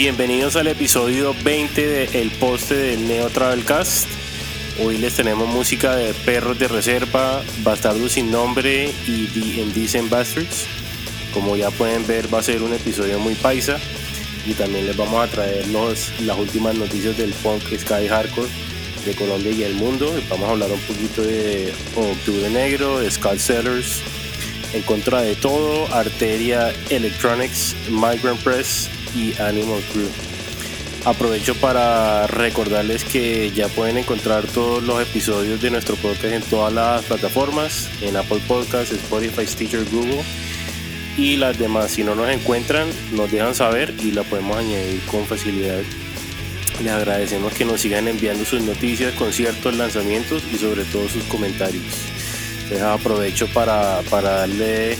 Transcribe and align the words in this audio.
Bienvenidos 0.00 0.54
al 0.54 0.68
episodio 0.68 1.34
20 1.42 1.84
de 1.84 2.22
El 2.22 2.30
Poste 2.30 2.76
del 2.76 3.08
Neo 3.08 3.30
Travelcast. 3.30 4.06
Hoy 4.80 4.96
les 4.96 5.14
tenemos 5.14 5.48
música 5.48 5.96
de 5.96 6.14
Perros 6.14 6.56
de 6.56 6.68
Reserva, 6.68 7.42
Bastardos 7.64 8.12
sin 8.12 8.30
Nombre 8.30 8.92
y 9.08 9.26
The 9.26 9.60
Indecent 9.60 10.08
Bastards. 10.08 10.68
Como 11.34 11.56
ya 11.56 11.72
pueden 11.72 12.06
ver, 12.06 12.32
va 12.32 12.38
a 12.38 12.42
ser 12.44 12.62
un 12.62 12.74
episodio 12.74 13.18
muy 13.18 13.34
paisa 13.34 13.80
y 14.46 14.52
también 14.52 14.86
les 14.86 14.96
vamos 14.96 15.20
a 15.20 15.26
traer 15.26 15.66
las 15.66 16.38
últimas 16.38 16.76
noticias 16.76 17.18
del 17.18 17.32
punk 17.32 17.64
Sky 17.64 18.06
Hardcore 18.06 18.48
de 19.04 19.16
Colombia 19.16 19.50
y 19.50 19.64
el 19.64 19.74
mundo. 19.74 20.14
Vamos 20.30 20.48
a 20.48 20.52
hablar 20.52 20.70
un 20.70 20.80
poquito 20.82 21.22
de 21.22 21.72
Octubre 21.96 22.48
Negro, 22.50 23.00
de 23.00 23.10
Skull 23.10 23.40
Sellers, 23.40 24.00
En 24.74 24.82
contra 24.82 25.22
de 25.22 25.34
todo, 25.34 25.92
Arteria 25.92 26.72
Electronics, 26.88 27.74
Migrant 27.90 28.38
Press 28.44 28.90
y 29.14 29.38
Animal 29.40 29.82
Crew. 29.92 30.08
Aprovecho 31.04 31.54
para 31.54 32.26
recordarles 32.26 33.04
que 33.04 33.50
ya 33.52 33.68
pueden 33.68 33.98
encontrar 33.98 34.44
todos 34.46 34.82
los 34.82 35.00
episodios 35.00 35.62
de 35.62 35.70
nuestro 35.70 35.96
podcast 35.96 36.34
en 36.34 36.42
todas 36.42 36.72
las 36.72 37.04
plataformas, 37.04 37.88
en 38.02 38.16
Apple 38.16 38.40
Podcasts, 38.46 38.92
Spotify, 38.92 39.46
Stitcher, 39.46 39.84
Google 39.90 40.22
y 41.16 41.36
las 41.36 41.58
demás. 41.58 41.92
Si 41.92 42.04
no 42.04 42.14
nos 42.14 42.28
encuentran, 42.28 42.88
nos 43.12 43.30
dejan 43.30 43.54
saber 43.54 43.94
y 44.02 44.10
la 44.10 44.22
podemos 44.22 44.56
añadir 44.56 45.00
con 45.10 45.24
facilidad. 45.24 45.80
Les 46.82 46.92
agradecemos 46.92 47.54
que 47.54 47.64
nos 47.64 47.80
sigan 47.80 48.06
enviando 48.06 48.44
sus 48.44 48.62
noticias, 48.62 49.12
conciertos, 49.14 49.74
lanzamientos 49.76 50.42
y 50.52 50.58
sobre 50.58 50.84
todo 50.84 51.08
sus 51.08 51.24
comentarios. 51.24 51.82
Les 52.70 52.82
aprovecho 52.82 53.46
para, 53.48 54.00
para 54.10 54.30
darle 54.30 54.96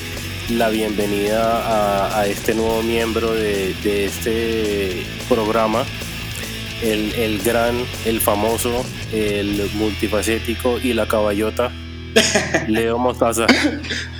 la 0.51 0.71
bienvenida 0.71 2.19
a, 2.19 2.27
este 2.27 2.55
nuevo 2.55 2.83
miembro 2.83 3.35
de, 3.35 4.05
este 4.05 5.05
programa, 5.29 5.85
el, 6.83 7.13
el, 7.15 7.43
gran, 7.43 7.85
el 8.07 8.21
famoso, 8.21 8.85
el 9.13 9.71
multifacético 9.75 10.79
y 10.79 10.95
la 10.95 11.07
caballota, 11.07 11.71
Leo 12.69 12.97
Mostaza. 12.97 13.47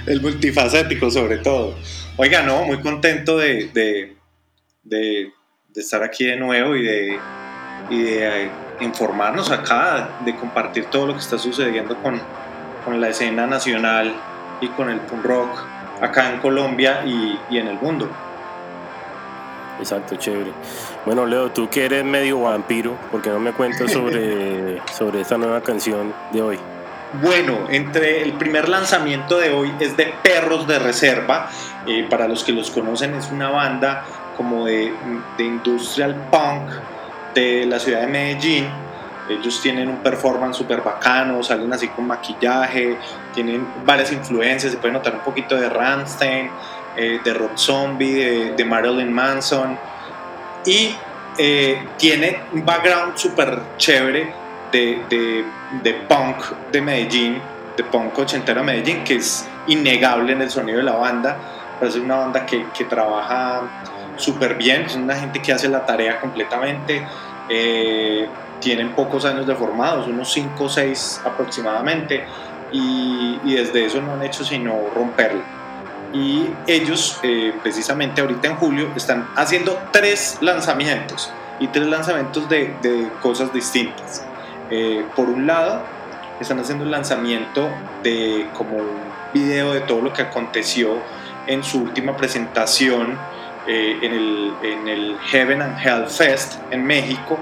el 0.07 0.21
multifacético 0.21 1.11
sobre 1.11 1.39
todo. 1.39 1.75
Oiga, 2.17 2.43
no, 2.43 2.65
muy 2.65 2.81
contento 2.81 3.39
de, 3.39 3.71
de, 3.73 4.17
de, 4.85 5.33
estar 5.75 6.03
aquí 6.03 6.27
de 6.27 6.37
nuevo 6.37 6.77
y 6.77 6.83
de, 6.83 7.19
y 7.89 8.03
de 8.03 8.45
eh, 8.45 8.51
informarnos 8.81 9.51
acá, 9.51 10.21
de 10.27 10.37
compartir 10.37 10.87
todo 10.87 11.07
lo 11.07 11.15
que 11.15 11.21
está 11.21 11.39
sucediendo 11.39 11.97
con, 12.03 12.21
con 12.85 13.01
la 13.01 13.09
escena 13.09 13.47
nacional 13.47 14.15
y 14.61 14.69
con 14.69 14.91
el 14.91 15.01
punk 15.01 15.25
rock 15.25 15.78
acá 16.01 16.33
en 16.33 16.41
Colombia 16.41 17.03
y, 17.05 17.39
y, 17.51 17.59
en 17.59 17.69
el 17.69 17.79
mundo. 17.79 18.09
Exacto, 19.79 20.17
chévere. 20.17 20.53
Bueno, 21.07 21.25
Leo, 21.25 21.51
tú 21.51 21.69
que 21.69 21.85
eres 21.85 22.05
medio 22.05 22.41
vampiro, 22.41 22.97
¿por 23.11 23.23
qué 23.23 23.31
no 23.31 23.39
me 23.39 23.53
cuentas 23.53 23.93
sobre, 23.93 24.81
sobre 24.93 25.21
esta 25.21 25.39
nueva 25.39 25.61
canción 25.61 26.13
de 26.33 26.43
hoy? 26.43 26.59
Bueno, 27.23 27.67
entre 27.71 28.23
el 28.23 28.35
primer 28.35 28.69
lanzamiento 28.69 29.39
de 29.39 29.51
hoy 29.51 29.73
es 29.81 29.97
de 29.97 30.13
Perros 30.23 30.67
de 30.67 30.79
Reserva. 30.79 31.49
Eh, 31.87 32.07
para 32.11 32.29
los 32.29 32.45
que 32.45 32.53
los 32.53 32.71
conocen, 32.71 33.15
es 33.15 33.31
una 33.31 33.51
banda 33.51 34.05
como 34.37 34.67
de, 34.67 34.93
de 35.39 35.45
industrial 35.45 36.15
punk 36.31 36.71
de 37.35 37.65
la 37.67 37.79
ciudad 37.79 38.01
de 38.01 38.07
Medellín 38.09 38.67
ellos 39.29 39.61
tienen 39.61 39.89
un 39.89 39.99
performance 39.99 40.57
súper 40.57 40.81
bacano, 40.81 41.43
salen 41.43 41.73
así 41.73 41.89
con 41.89 42.07
maquillaje, 42.07 42.97
tienen 43.39 43.65
varias 43.87 44.11
influencias, 44.11 44.73
se 44.73 44.79
puede 44.79 44.95
notar 44.95 45.15
un 45.15 45.21
poquito 45.21 45.55
de 45.55 45.69
Rammstein, 45.69 46.51
eh, 46.97 47.21
de 47.23 47.35
Rob 47.35 47.57
Zombie, 47.57 48.53
de, 48.57 48.65
Marilyn 48.65 49.13
Manson. 49.13 49.79
Y 50.67 50.93
eh, 51.39 51.87
tiene 51.97 52.41
un 52.53 52.67
background 52.67 53.17
súper 53.17 53.61
chévere 53.77 54.35
de, 54.73 55.45
de, 55.85 55.95
punk 56.09 56.51
de 56.73 56.83
Medellín, 56.83 57.41
de 57.77 57.85
punk 57.85 58.19
ochentero 58.19 58.59
de 58.59 58.67
Medellín, 58.67 59.05
que 59.05 59.15
es 59.15 59.49
innegable 59.69 60.33
en 60.33 60.43
el 60.43 60.51
sonido 60.51 60.79
de 60.79 60.85
la 60.85 60.97
banda. 60.97 61.37
Parece 61.79 62.01
una 62.01 62.17
banda 62.17 62.45
que, 62.45 62.67
que 62.77 62.87
trabaja 62.87 63.63
súper 64.17 64.57
bien, 64.57 64.83
es 64.83 64.97
una 64.97 65.15
gente 65.15 65.41
que 65.41 65.53
hace 65.53 65.69
la 65.69 65.87
tarea 65.87 66.19
completamente. 66.19 67.07
Eh, 67.49 68.29
tienen 68.61 68.91
pocos 68.97 69.25
años 69.25 69.47
de 69.47 69.55
formados, 69.55 70.09
unos 70.09 70.33
5 70.33 70.65
o 70.65 70.69
6 70.69 71.23
aproximadamente, 71.25 72.25
y, 72.73 73.39
desde 73.45 73.85
eso 73.85 74.01
no 74.01 74.15
han 74.15 74.23
hecho 74.23 74.45
sino 74.45 74.91
romperla. 74.95 75.43
Y 76.13 76.49
ellos, 76.67 77.21
eh, 77.23 77.53
precisamente 77.63 78.21
ahorita 78.21 78.49
en 78.49 78.57
julio, 78.57 78.89
están 78.97 79.29
haciendo 79.37 79.79
tres 79.93 80.39
lanzamientos, 80.41 81.33
y 81.61 81.67
tres 81.69 81.87
lanzamientos 81.87 82.49
de, 82.49 82.75
de 82.83 83.09
cosas 83.21 83.53
distintas. 83.53 84.25
Eh, 84.71 85.05
por 85.17 85.29
un 85.29 85.47
lado, 85.47 85.83
están 86.41 86.59
haciendo 86.61 86.85
el 86.85 86.91
lanzamiento 86.91 87.69
de 88.03 88.47
como 88.55 88.77
un 88.77 88.99
video 89.33 89.73
de 89.73 89.81
todo 89.81 90.01
lo 90.01 90.13
que 90.13 90.23
aconteció 90.23 90.99
en 91.47 91.65
su 91.65 91.83
última 91.83 92.17
presentación 92.17 93.19
eh, 93.67 93.99
en, 94.03 94.13
el, 94.13 94.53
en 94.63 94.89
el 94.89 95.19
Heaven 95.31 95.63
and 95.63 95.79
Hell 95.85 96.07
Fest 96.07 96.55
en 96.71 96.85
México, 96.85 97.39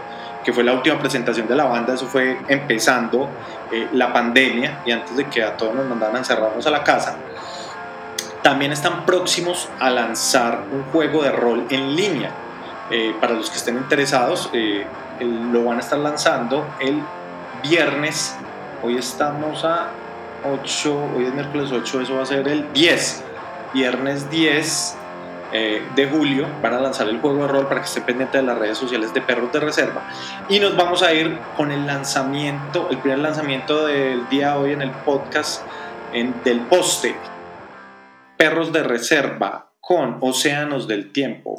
que 0.47 0.53
fue 0.53 0.63
la 0.63 0.75
última 0.75 0.97
presentación 0.97 1.49
de 1.49 1.57
la 1.57 1.65
banda, 1.65 1.95
eso 1.95 2.07
fue 2.07 2.39
empezando 2.47 3.29
eh, 3.73 3.89
la 3.93 4.13
pandemia 4.13 4.81
y 4.87 4.93
antes 4.93 5.17
de 5.17 5.25
que 5.25 5.43
a 5.43 5.57
todos 5.57 5.75
nos 5.75 5.89
mandaran 5.89 6.15
a 6.15 6.19
encerrarnos 6.21 6.65
a 6.65 6.71
la 6.71 6.85
casa. 6.85 7.17
También 8.45 8.71
están 8.71 9.05
próximos 9.05 9.69
a 9.81 9.91
lanzar 9.91 10.63
un 10.71 10.85
juego 10.93 11.25
de 11.25 11.33
rol 11.33 11.67
en 11.69 11.97
línea. 11.97 12.31
Eh, 12.93 13.13
para 13.21 13.35
los 13.35 13.51
que 13.51 13.57
estén 13.57 13.77
interesados, 13.77 14.49
eh, 14.53 14.87
lo 15.19 15.65
van 15.65 15.79
a 15.79 15.81
estar 15.81 15.99
lanzando 15.99 16.65
el 16.79 17.03
viernes. 17.69 18.37
Hoy 18.85 18.99
estamos 18.99 19.65
a 19.65 19.89
8, 20.45 21.09
hoy 21.17 21.25
es 21.25 21.35
miércoles 21.35 21.73
8, 21.73 22.03
eso 22.03 22.15
va 22.15 22.23
a 22.23 22.27
ser 22.27 22.47
el 22.47 22.73
10. 22.73 23.25
Viernes 23.75 24.31
10 24.31 24.97
eh, 25.53 25.83
de 25.95 26.07
julio 26.07 26.47
van 26.63 26.75
a 26.75 26.81
lanzar 26.81 27.09
el 27.09 27.21
juego 27.21 27.43
de 27.43 27.49
rol 27.49 27.69
para 27.69 27.81
que 27.81 27.87
estén 27.87 28.05
pendientes 28.05 28.41
de 28.41 28.47
las 28.47 28.59
redes 28.59 28.79
sociales 28.79 29.15
de 29.15 29.21
Perros 29.21 29.53
de 29.53 29.61
Reserva. 29.61 30.09
Y 30.49 30.59
nos 30.61 30.77
vamos 30.77 31.03
a 31.03 31.13
ir 31.13 31.39
con 31.57 31.71
el 31.71 31.87
lanzamiento, 31.87 32.89
el 32.91 32.99
primer 32.99 33.21
lanzamiento 33.21 33.87
del 33.87 34.29
día 34.29 34.59
hoy 34.59 34.73
en 34.73 34.83
el 34.83 34.91
podcast 34.91 35.63
en, 36.13 36.35
del 36.45 36.61
poste. 36.61 37.17
Perros 38.37 38.73
de 38.73 38.83
Reserva 38.83 39.73
con 39.81 40.19
Océanos 40.21 40.89
del 40.89 41.13
Tiempo. 41.13 41.59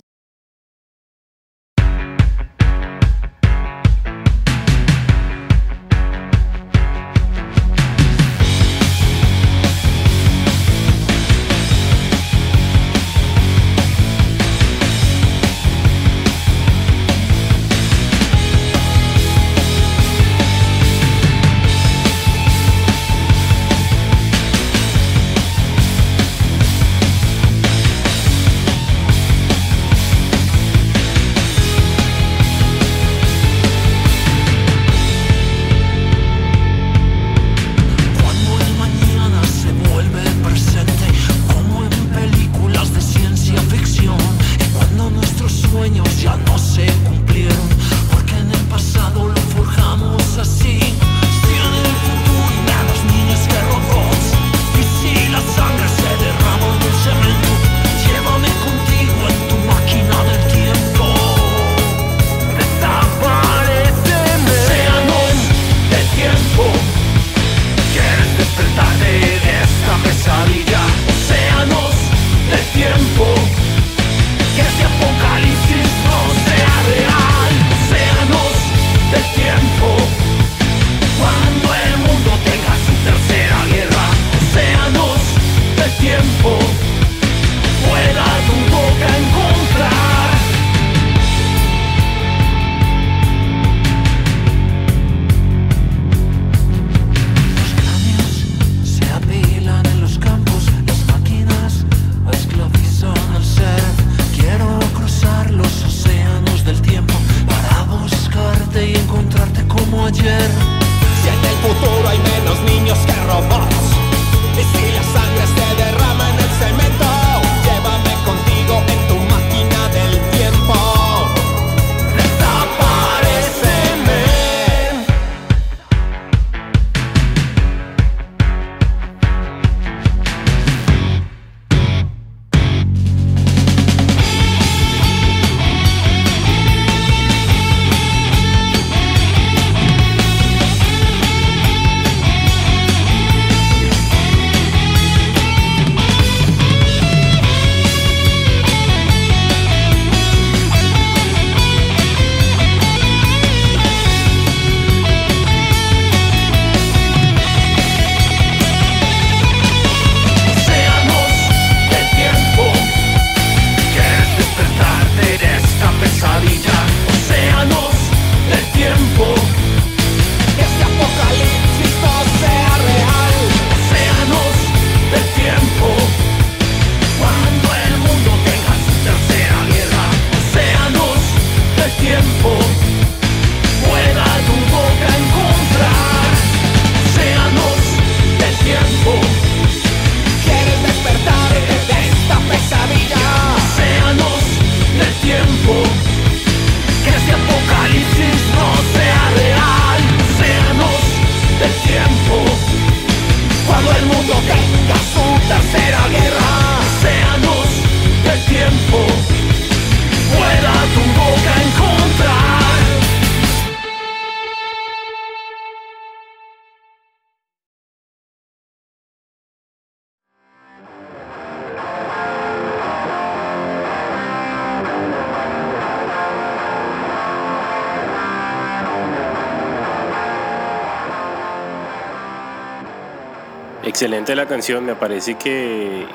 Excelente 233.97 234.35
la 234.35 234.45
canción, 234.45 234.85
me 234.85 234.93
parece 234.93 235.33
que, 235.39 236.05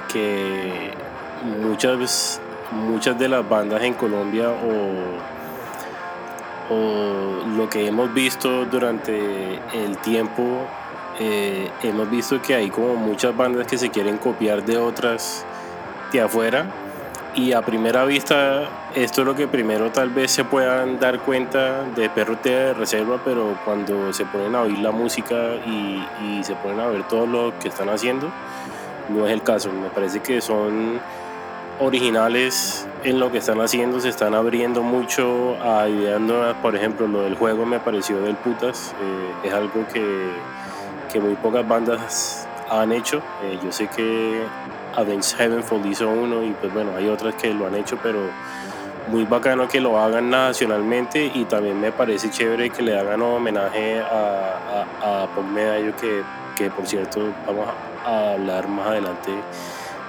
muchas, 1.61 2.40
muchas 2.70 3.19
de 3.19 3.29
las 3.29 3.49
bandas 3.49 3.82
en 3.82 3.94
Colombia 3.94 4.50
o, 4.50 5.17
o 6.73 7.44
lo 7.56 7.69
que 7.69 7.88
hemos 7.88 8.14
visto 8.14 8.67
durante 8.67 9.58
el 9.75 9.99
tiempo, 9.99 10.64
eh, 11.19 11.69
hemos 11.82 12.08
visto 12.08 12.40
que 12.40 12.55
hay 12.55 12.70
como 12.70 12.94
muchas 12.94 13.37
bandas 13.37 13.67
que 13.67 13.76
se 13.76 13.90
quieren 13.90 14.17
copiar 14.19 14.64
de 14.64 14.79
otras 14.79 15.44
de 16.12 16.20
afuera 16.20 16.67
y 17.34 17.52
a 17.52 17.62
primera 17.62 18.05
vista 18.05 18.69
esto 18.94 19.23
es 19.23 19.26
lo 19.26 19.34
que 19.34 19.49
primero 19.49 19.90
tal 19.90 20.11
vez 20.11 20.31
se 20.31 20.44
puedan 20.44 20.99
dar 21.00 21.20
cuenta 21.20 21.84
de 21.84 22.11
perro 22.11 22.37
de 22.43 22.75
reserva, 22.75 23.20
pero 23.25 23.58
cuando 23.64 24.12
se 24.12 24.25
ponen 24.26 24.55
a 24.55 24.62
oír 24.62 24.79
la 24.79 24.90
música 24.90 25.55
y, 25.67 26.05
y, 26.25 26.44
se 26.44 26.55
ponen 26.56 26.81
a 26.81 26.88
ver 26.88 27.08
todo 27.08 27.26
lo 27.26 27.58
que 27.58 27.69
están 27.69 27.88
haciendo, 27.88 28.31
no 29.08 29.26
es 29.26 29.32
el 29.32 29.43
caso. 29.43 29.73
Me 29.73 29.88
parece 29.88 30.20
que 30.20 30.40
son 30.40 31.00
originales 31.81 32.87
en 33.05 33.19
lo 33.19 33.32
que 33.32 33.38
están 33.38 33.61
haciendo, 33.61 34.00
se 34.00 34.08
están 34.08 34.34
abriendo 34.34 34.82
mucho 34.82 35.56
a 35.62 35.88
ideas 35.88 36.20
nuevas. 36.20 36.55
Por 36.62 36.76
ejemplo, 36.76 37.06
lo 37.06 37.23
del 37.23 37.34
juego 37.34 37.64
me 37.67 37.81
pareció 37.81 38.20
del 38.20 38.37
putas, 38.37 38.94
eh, 39.00 39.49
es 39.49 39.52
algo 39.52 39.87
que, 39.93 40.32
que, 41.12 41.20
muy 41.20 41.34
pocas 41.37 41.67
bandas 41.67 42.46
han 42.70 42.93
hecho. 42.93 43.19
Eh, 43.43 43.58
yo 43.62 43.73
sé 43.73 43.88
que 43.88 44.43
Avenged 44.97 45.37
Heavenfall 45.37 45.87
hizo 45.87 46.09
uno 46.09 46.43
y 46.43 46.50
pues 46.53 46.73
bueno, 46.73 46.93
hay 46.97 47.09
otras 47.09 47.35
que 47.37 47.53
lo 47.53 47.67
han 47.67 47.75
hecho, 47.75 47.99
pero 48.03 48.19
muy 49.09 49.25
bacano 49.25 49.69
que 49.69 49.81
lo 49.81 49.99
hagan 49.99 50.31
nacionalmente 50.31 51.31
y 51.35 51.44
también 51.44 51.81
me 51.81 51.91
parece 51.93 52.31
chévere 52.31 52.71
que 52.71 52.83
le 52.83 52.99
hagan 52.99 53.21
homenaje 53.21 54.00
a, 54.00 54.87
a, 55.03 55.23
a 55.23 55.27
Pop 55.29 55.44
Medallo 55.44 55.94
que, 55.97 56.23
que 56.56 56.71
por 56.71 56.87
cierto 56.87 57.21
vamos 57.47 57.67
a 58.05 58.33
hablar 58.33 58.69
más 58.69 58.87
adelante 58.87 59.31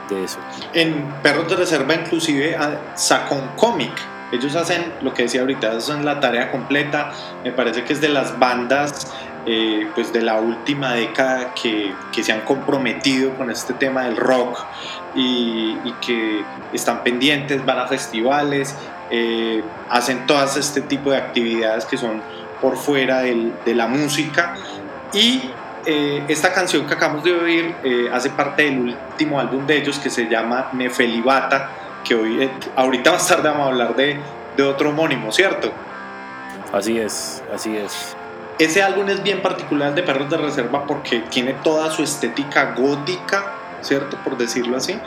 de 0.10 0.24
eso. 0.24 0.38
En 0.74 1.12
Perros 1.24 1.50
de 1.50 1.56
Reserva 1.56 1.96
inclusive 1.96 2.56
ah, 2.56 2.78
sacó 2.96 3.36
un 3.36 3.48
cómic. 3.56 3.94
Ellos 4.32 4.56
hacen 4.56 4.94
lo 5.02 5.14
que 5.14 5.24
decía 5.24 5.42
ahorita, 5.42 5.72
hacen 5.72 6.06
la 6.06 6.20
tarea 6.20 6.52
completa. 6.52 7.12
Me 7.44 7.52
parece 7.52 7.84
que 7.84 7.94
es 7.94 8.02
de 8.02 8.10
las 8.10 8.40
bandas 8.40 9.14
eh, 9.46 9.88
pues 9.94 10.14
de 10.14 10.22
la 10.22 10.40
última 10.40 10.94
década 10.94 11.54
que, 11.54 11.94
que, 12.12 12.24
se 12.24 12.32
han 12.32 12.42
comprometido 12.42 13.34
con 13.36 13.52
este 13.52 13.74
tema 13.74 14.04
del 14.04 14.16
rock 14.16 14.66
y, 15.16 15.78
y 15.84 15.94
que 16.00 16.44
están 16.72 17.04
pendientes, 17.04 17.66
van 17.66 17.80
a 17.80 17.88
festivales, 17.88 18.76
eh, 19.10 19.64
hacen 19.90 20.26
todas 20.26 20.58
este 20.58 20.82
tipo 20.82 21.12
de 21.12 21.18
actividades 21.18 21.86
que 21.86 21.98
son 21.98 22.22
por 22.62 22.78
fuera 22.78 23.20
del, 23.20 23.54
de 23.66 23.76
la 23.76 23.88
música 23.88 24.56
y 25.14 25.42
eh, 25.86 26.24
esta 26.30 26.54
canción 26.54 26.88
que 26.88 26.94
acabamos 26.94 27.26
de 27.26 27.34
oír 27.34 27.76
eh, 27.84 28.10
hace 28.12 28.30
parte 28.30 28.64
del 28.64 28.96
último 29.12 29.40
álbum 29.40 29.68
de 29.68 29.78
ellos 29.78 30.00
que 30.00 30.10
se 30.10 30.30
llama 30.30 30.70
Nefelibata, 30.72 31.70
que 32.06 32.16
hoy, 32.16 32.44
eh, 32.44 32.52
ahorita 32.76 33.12
más 33.12 33.28
tarde 33.28 33.50
vamos 33.50 33.66
a 33.66 33.70
hablar 33.70 33.96
de, 33.96 34.18
de 34.56 34.64
otro 34.64 34.90
homónimo, 34.90 35.32
¿cierto? 35.34 35.72
Así 36.72 36.98
es, 36.98 37.44
así 37.54 37.76
es. 37.76 38.16
Ese 38.60 38.84
álbum 38.84 39.10
es 39.10 39.24
bien 39.24 39.42
particular 39.42 39.96
de 39.96 40.04
Perros 40.04 40.30
de 40.30 40.38
Reserva 40.38 40.86
porque 40.86 41.22
tiene 41.30 41.54
toda 41.54 41.90
su 41.90 42.04
estética 42.04 42.74
gótica, 42.78 43.54
¿cierto? 43.82 44.18
Por 44.24 44.38
decirlo 44.38 44.78
así. 44.78 45.00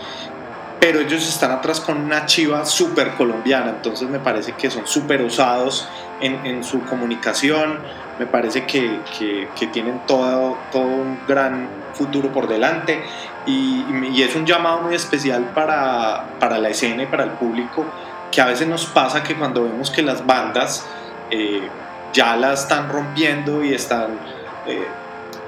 Pero 0.80 1.00
ellos 1.00 1.26
están 1.26 1.52
atrás 1.52 1.80
con 1.80 1.96
una 1.98 2.26
chiva 2.26 2.64
súper 2.64 3.14
colombiana, 3.14 3.70
entonces 3.70 4.08
me 4.08 4.18
parece 4.18 4.52
que 4.52 4.70
son 4.70 4.86
súper 4.86 5.22
usados 5.22 5.88
en, 6.20 6.44
en 6.44 6.62
su 6.62 6.82
comunicación, 6.82 7.78
me 8.18 8.26
parece 8.26 8.66
que, 8.66 9.00
que, 9.18 9.48
que 9.58 9.66
tienen 9.68 10.00
todo, 10.06 10.58
todo, 10.72 10.82
un 10.82 11.18
gran 11.26 11.68
futuro 11.94 12.30
por 12.32 12.46
delante 12.48 13.02
y, 13.46 13.84
y, 14.12 14.22
es 14.22 14.34
un 14.34 14.46
llamado 14.46 14.82
muy 14.82 14.94
especial 14.94 15.50
para, 15.54 16.24
para, 16.38 16.58
la 16.58 16.68
escena 16.68 17.02
y 17.02 17.06
para 17.06 17.24
el 17.24 17.30
público 17.30 17.84
que 18.30 18.40
a 18.40 18.46
veces 18.46 18.66
nos 18.68 18.86
pasa 18.86 19.22
que 19.22 19.34
cuando 19.34 19.64
vemos 19.64 19.90
que 19.90 20.02
las 20.02 20.24
bandas 20.26 20.86
eh, 21.30 21.68
ya 22.16 22.34
la 22.34 22.54
están 22.54 22.88
rompiendo 22.88 23.62
y 23.62 23.74
están 23.74 24.18
eh, 24.66 24.86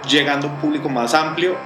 llegando 0.06 0.48
a 0.48 0.50
un 0.50 0.56
público 0.58 0.90
más 0.90 1.14
amplio, 1.14 1.56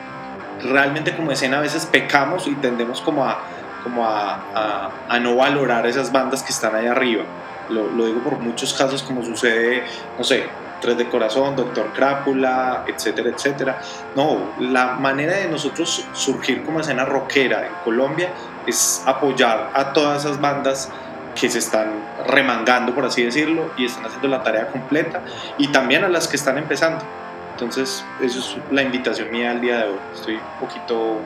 realmente 0.63 1.17
como 1.17 1.33
escena 1.33 1.59
a 1.59 1.61
veces 1.61 1.87
pecamos 1.87 2.47
y 2.47 2.55
tendemos 2.55 3.01
como 3.01 3.25
a, 3.25 3.41
como 3.83 4.07
a, 4.07 4.91
a, 5.09 5.19
no 5.19 5.35
valorar 5.35 5.87
esas 5.89 6.13
bandas 6.13 6.45
que 6.45 6.53
están 6.53 6.77
ahí 6.77 6.87
arriba. 6.87 7.25
Lo, 7.69 7.91
lo, 7.91 8.07
digo 8.07 8.21
por 8.21 8.39
muchos 8.39 8.73
casos 8.75 9.03
como 9.03 9.25
sucede, 9.25 9.83
no 10.17 10.23
sé, 10.23 10.47
Tres 10.81 10.99
de 10.99 11.09
Corazón, 11.09 11.55
Doctor 11.55 11.93
Crápula, 11.93 12.85
etcétera, 12.89 13.31
etcétera. 13.31 13.81
No, 14.17 14.53
la 14.59 14.95
manera 14.95 15.37
de 15.37 15.49
nosotros 15.49 16.05
surgir 16.13 16.65
como 16.65 16.81
escena 16.81 17.05
rockera 17.05 17.67
en 17.67 17.73
Colombia 17.85 18.31
es 18.67 19.03
apoyar 19.07 19.71
a 19.75 19.93
todas 19.93 20.25
esas 20.25 20.41
bandas 20.41 20.91
que 21.39 21.49
se 21.49 21.59
están 21.59 21.93
remangando, 22.27 22.95
por 22.95 23.05
así 23.05 23.23
decirlo, 23.23 23.71
y 23.77 23.87
están 23.87 24.07
haciendo 24.07 24.29
la 24.29 24.43
tarea 24.43 24.69
completa, 24.69 25.23
y 25.59 25.69
también 25.69 26.05
a 26.05 26.09
las 26.09 26.29
que 26.29 26.37
están 26.37 26.59
empezando. 26.59 27.05
Entonces, 27.53 28.05
eso 28.21 28.39
es 28.39 28.57
la 28.73 28.83
invitación 28.83 29.31
mía 29.31 29.51
al 29.51 29.61
día 29.61 29.79
de 29.79 29.85
hoy. 29.85 29.99
Estoy 30.15 30.35
un 30.35 30.67
poquito 30.67 31.19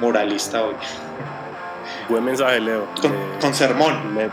moralista 0.00 0.64
hoy. 0.64 0.74
Buen 2.08 2.24
mensaje, 2.24 2.60
Leo. 2.60 2.86
Con, 3.00 3.12
eh, 3.12 3.16
con 3.40 3.54
sermón. 3.54 4.14
Me, 4.14 4.28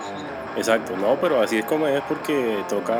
exacto, 0.55 0.95
no, 0.97 1.15
pero 1.15 1.41
así 1.41 1.57
es 1.57 1.65
como 1.65 1.87
es 1.87 2.01
porque 2.07 2.63
toca 2.67 2.95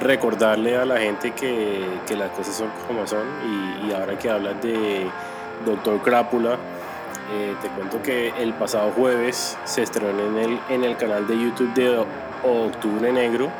recordarle 0.00 0.76
a 0.76 0.84
la 0.84 0.98
gente 0.98 1.32
que, 1.32 1.84
que 2.06 2.16
las 2.16 2.30
cosas 2.30 2.56
son 2.56 2.68
como 2.86 3.06
son 3.06 3.22
y, 3.44 3.86
y, 3.86 3.92
ahora 3.92 4.18
que 4.18 4.28
hablas 4.28 4.60
de 4.60 5.06
Doctor 5.64 6.00
Crápula, 6.02 6.56
eh, 7.32 7.54
te 7.62 7.68
cuento 7.68 8.02
que 8.02 8.28
el 8.38 8.52
pasado 8.54 8.90
jueves 8.92 9.56
se 9.64 9.82
estrenó 9.82 10.26
en 10.26 10.38
el, 10.38 10.60
en 10.68 10.84
el 10.84 10.96
canal 10.96 11.26
de 11.26 11.38
YouTube 11.38 11.72
de 11.74 12.04
Octubre 12.42 13.12
Negro 13.12 13.50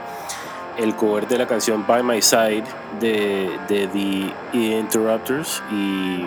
el 0.79 0.95
cover 0.97 1.27
de 1.29 1.39
la 1.39 1.47
canción 1.47 1.87
By 1.87 2.03
My 2.03 2.21
Side 2.21 2.65
de, 3.01 3.59
de 3.69 3.87
The 3.89 4.59
Interrupters. 4.59 5.63
Y 5.71 6.25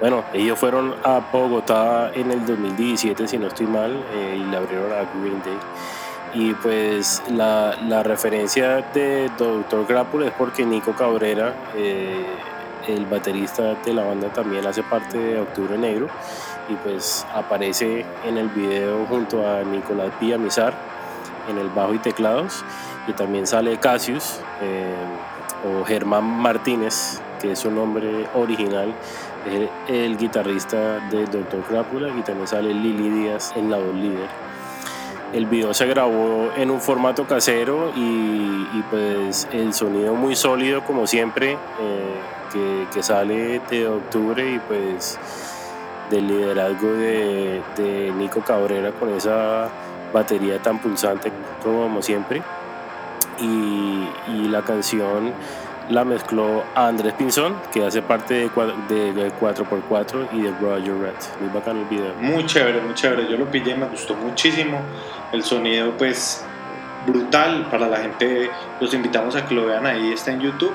bueno, 0.00 0.24
ellos 0.32 0.58
fueron 0.58 0.94
a 1.04 1.20
Bogotá 1.32 2.10
en 2.14 2.30
el 2.30 2.44
2017 2.46 3.28
si 3.28 3.38
no 3.38 3.48
estoy 3.48 3.66
mal 3.66 3.92
eh, 4.14 4.38
y 4.38 4.50
le 4.50 4.56
abrieron 4.56 4.92
a 4.92 5.04
Green 5.20 5.42
Day. 5.42 5.58
Y 6.34 6.54
pues 6.54 7.22
la, 7.30 7.74
la 7.86 8.02
referencia 8.02 8.82
de 8.92 9.30
Doctor 9.38 9.86
Crápula 9.86 10.26
es 10.26 10.32
porque 10.32 10.64
Nico 10.64 10.92
Cabrera, 10.92 11.54
eh, 11.74 12.26
el 12.86 13.06
baterista 13.06 13.74
de 13.84 13.94
la 13.94 14.04
banda, 14.04 14.28
también 14.28 14.66
hace 14.66 14.82
parte 14.82 15.18
de 15.18 15.40
Octubre 15.40 15.76
Negro 15.78 16.08
y 16.68 16.74
pues 16.76 17.26
aparece 17.34 18.04
en 18.26 18.38
el 18.38 18.48
video 18.48 19.06
junto 19.06 19.46
a 19.46 19.62
Nicolás 19.62 20.10
Villamizar 20.20 20.74
en 21.48 21.58
el 21.58 21.68
bajo 21.68 21.94
y 21.94 21.98
teclados 21.98 22.64
y 23.06 23.12
también 23.12 23.46
sale 23.46 23.78
Cassius 23.78 24.40
eh, 24.60 24.94
o 25.64 25.84
Germán 25.84 26.24
Martínez, 26.24 27.20
que 27.40 27.52
es 27.52 27.58
su 27.58 27.70
nombre 27.70 28.26
original, 28.34 28.94
es 29.46 29.54
el, 29.88 29.94
el 29.94 30.18
guitarrista 30.18 31.00
de 31.08 31.24
Doctor 31.24 31.62
Crápula 31.62 32.08
y 32.08 32.22
también 32.22 32.46
sale 32.46 32.72
Lili 32.72 33.08
Díaz 33.08 33.52
en 33.56 33.70
la 33.70 33.78
voz 33.78 33.94
líder. 33.94 34.28
El 35.32 35.44
video 35.44 35.74
se 35.74 35.86
grabó 35.86 36.50
en 36.56 36.70
un 36.70 36.80
formato 36.80 37.26
casero 37.26 37.92
y, 37.94 38.00
y 38.00 38.84
pues 38.90 39.46
el 39.52 39.74
sonido 39.74 40.14
muy 40.14 40.34
sólido 40.34 40.82
como 40.84 41.06
siempre 41.06 41.52
eh, 41.52 42.14
que, 42.50 42.86
que, 42.94 43.02
sale 43.02 43.60
de 43.68 43.88
octubre 43.88 44.54
y 44.54 44.58
pues 44.58 45.18
del 46.10 46.28
liderazgo 46.28 46.92
de, 46.92 47.62
de, 47.76 48.12
Nico 48.16 48.40
Cabrera 48.40 48.92
con 48.92 49.14
esa 49.14 49.68
batería 50.12 50.58
tan 50.62 50.78
pulsante 50.78 51.30
como 51.62 52.00
siempre 52.02 52.42
y, 53.40 54.48
la 54.48 54.62
canción 54.62 55.32
la 55.90 56.04
mezcló 56.04 56.64
Andrés 56.74 57.14
Pinzón, 57.14 57.56
que 57.72 57.84
hace 57.84 58.02
parte 58.02 58.34
de, 58.34 59.12
de, 59.12 59.32
4x4 59.32 60.28
y 60.32 60.42
de 60.42 60.50
Roger 60.60 60.98
Red. 60.98 61.14
Muy 61.40 61.50
bacano 61.54 61.80
el 61.80 61.86
video. 61.86 62.14
Muy 62.20 62.44
chévere, 62.44 62.80
muy 62.82 62.94
chévere. 62.94 63.26
Yo 63.30 63.38
lo 63.38 63.46
pillé, 63.50 63.74
me 63.74 63.86
gustó 63.86 64.14
muchísimo. 64.14 64.80
El 65.32 65.42
sonido, 65.42 65.92
pues, 65.96 66.44
brutal. 67.06 67.68
Para 67.70 67.88
la 67.88 67.98
gente, 67.98 68.50
los 68.80 68.92
invitamos 68.92 69.34
a 69.36 69.46
que 69.46 69.54
lo 69.54 69.66
vean 69.66 69.86
ahí. 69.86 70.12
Está 70.12 70.32
en 70.32 70.40
YouTube. 70.40 70.74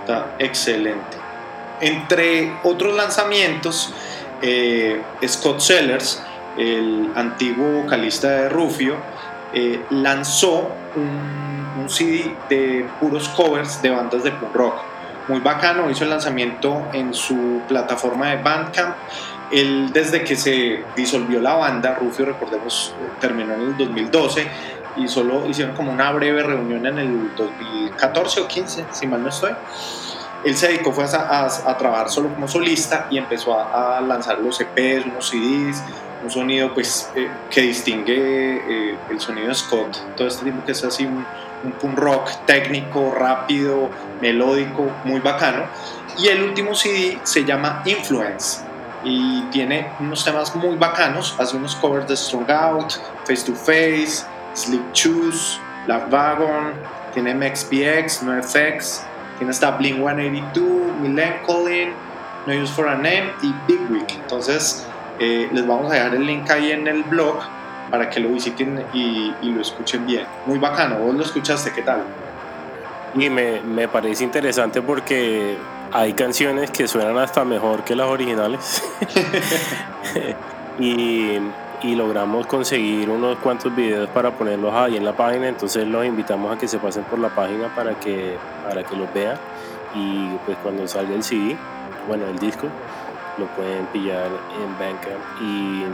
Está 0.00 0.34
excelente. 0.38 1.18
Entre 1.80 2.56
otros 2.62 2.96
lanzamientos, 2.96 3.92
eh, 4.46 5.02
Scott 5.26 5.60
Sellers, 5.60 6.22
el 6.58 7.10
antiguo 7.14 7.82
vocalista 7.82 8.28
de 8.28 8.48
Rufio, 8.50 8.96
eh, 9.54 9.82
lanzó 9.88 10.70
un 10.96 11.88
CD 11.88 12.36
de 12.50 12.86
puros 13.00 13.28
covers 13.30 13.80
de 13.80 13.90
bandas 13.90 14.22
de 14.22 14.32
punk 14.32 14.54
rock. 14.54 14.74
Muy 15.28 15.40
bacano, 15.40 15.90
hizo 15.90 16.04
el 16.04 16.10
lanzamiento 16.10 16.88
en 16.92 17.14
su 17.14 17.62
plataforma 17.66 18.28
de 18.28 18.42
Bandcamp. 18.42 18.94
Él, 19.50 19.90
desde 19.92 20.22
que 20.24 20.36
se 20.36 20.84
disolvió 20.94 21.40
la 21.40 21.54
banda, 21.54 21.94
Rufio, 21.94 22.26
recordemos, 22.26 22.94
terminó 23.20 23.54
en 23.54 23.60
el 23.62 23.76
2012 23.78 24.46
y 24.96 25.08
solo 25.08 25.48
hicieron 25.48 25.74
como 25.74 25.90
una 25.90 26.12
breve 26.12 26.42
reunión 26.42 26.84
en 26.86 26.98
el 26.98 27.34
2014 27.34 28.40
o 28.42 28.48
15, 28.48 28.84
si 28.90 29.06
mal 29.06 29.22
no 29.22 29.30
estoy. 29.30 29.52
Él 30.44 30.56
se 30.56 30.68
dedicó 30.68 30.92
fue 30.92 31.04
a, 31.04 31.46
a, 31.46 31.78
trabajar 31.78 32.10
solo 32.10 32.32
como 32.32 32.46
solista 32.46 33.06
y 33.10 33.18
empezó 33.18 33.58
a, 33.58 34.00
lanzar 34.00 34.38
los 34.38 34.60
EPs, 34.60 35.06
unos 35.06 35.28
CDs, 35.28 35.82
un 36.22 36.30
sonido 36.30 36.72
pues 36.74 37.10
eh, 37.14 37.30
que 37.50 37.62
distingue 37.62 38.56
eh, 38.56 38.98
el 39.10 39.20
sonido 39.20 39.54
Scott, 39.54 39.96
todo 40.16 40.28
este 40.28 40.42
tiempo 40.42 40.64
que 40.64 40.72
es 40.72 40.84
así 40.84 41.06
un, 41.06 41.24
un 41.64 41.72
punk 41.72 41.98
rock 41.98 42.30
técnico, 42.46 43.14
rápido, 43.14 43.90
melódico, 44.20 44.90
muy 45.04 45.20
bacano. 45.20 45.64
Y 46.18 46.28
el 46.28 46.42
último 46.42 46.74
CD 46.74 47.18
se 47.24 47.44
llama 47.44 47.82
Influence 47.86 48.62
y 49.02 49.42
tiene 49.50 49.90
unos 50.00 50.24
temas 50.24 50.54
muy 50.54 50.76
bacanos, 50.76 51.34
hace 51.38 51.56
unos 51.56 51.74
covers 51.76 52.08
de 52.08 52.16
Strong 52.16 52.50
Out, 52.50 52.92
Face 53.26 53.44
to 53.44 53.54
Face, 53.54 54.24
Sleep 54.54 54.92
Choose, 54.92 55.58
La 55.86 56.06
Wagon, 56.10 56.72
tiene 57.12 57.34
MXPX, 57.34 58.22
NoFX, 58.22 59.04
tiene 59.38 59.50
hasta 59.50 59.72
Blink 59.72 59.96
182, 59.96 60.96
Millencolin, 61.00 61.92
No 62.46 62.54
Use 62.54 62.72
for 62.72 62.88
a 62.88 62.94
Name 62.94 63.32
y 63.42 63.54
Big 63.66 63.90
Week. 63.90 64.18
Entonces, 64.20 64.86
eh, 65.18 65.48
les 65.52 65.66
vamos 65.66 65.90
a 65.90 65.94
dejar 65.94 66.14
el 66.14 66.26
link 66.26 66.50
ahí 66.50 66.72
en 66.72 66.86
el 66.86 67.02
blog 67.04 67.38
para 67.90 68.10
que 68.10 68.20
lo 68.20 68.30
visiten 68.30 68.84
y, 68.92 69.32
lo 69.42 69.60
escuchen 69.60 70.06
bien. 70.06 70.26
Muy 70.46 70.58
bacano, 70.58 70.98
vos 70.98 71.14
lo 71.14 71.22
escuchaste, 71.22 71.72
¿qué 71.72 71.82
tal? 71.82 72.02
Y 73.14 73.30
me, 73.30 73.60
me 73.60 73.86
parece 73.86 74.24
interesante 74.24 74.82
porque 74.82 75.56
hay 75.92 76.12
canciones 76.14 76.70
que 76.70 76.88
suenan 76.88 77.16
hasta 77.18 77.44
mejor 77.44 77.84
que 77.84 77.94
las 77.94 78.08
originales. 78.08 78.82
y, 80.78 81.38
y, 81.84 81.94
logramos 81.94 82.46
conseguir 82.46 83.08
unos 83.10 83.38
cuantos 83.38 83.74
videos 83.74 84.08
para 84.10 84.30
ponerlos 84.30 84.72
ahí 84.74 84.96
en 84.96 85.04
la 85.04 85.12
página. 85.12 85.48
Entonces 85.48 85.86
los 85.86 86.04
invitamos 86.04 86.54
a 86.54 86.58
que 86.58 86.66
se 86.68 86.78
pasen 86.78 87.04
por 87.04 87.18
la 87.18 87.28
página 87.28 87.74
para 87.74 87.98
que, 87.98 88.36
para 88.68 88.82
que 88.82 88.96
los 88.96 89.12
vean. 89.12 89.36
Y 89.94 90.28
pues 90.44 90.56
cuando 90.62 90.86
salga 90.88 91.14
el 91.14 91.22
CD, 91.22 91.56
bueno, 92.08 92.26
el 92.26 92.38
disco, 92.38 92.66
lo 93.38 93.46
pueden 93.48 93.86
pillar 93.86 94.26
en 94.26 94.78
Bandcamp. 94.78 95.42
Y 95.42 95.84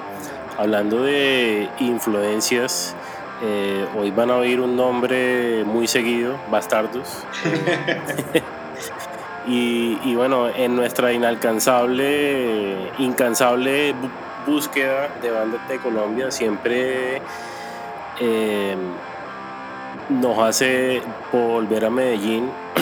hablando 0.58 1.02
de 1.02 1.68
influencias, 1.80 2.94
eh, 3.42 3.86
hoy 3.98 4.10
van 4.10 4.30
a 4.30 4.36
oír 4.36 4.60
un 4.60 4.76
nombre 4.76 5.64
muy 5.64 5.86
seguido, 5.86 6.36
Bastardos. 6.50 7.24
y, 9.46 10.14
bueno, 10.14 10.48
en 10.48 10.76
nuestra 10.76 11.12
inalcanzable, 11.12 12.90
incansable 12.98 13.94
búsqueda 14.46 15.08
de 15.22 15.30
bandas 15.30 15.66
de 15.68 15.78
Colombia, 15.78 16.30
siempre 16.30 17.20
eh, 18.20 18.76
nos 20.08 20.38
hace 20.38 21.02
volver 21.32 21.84
a 21.84 21.90
Medellín. 21.90 22.50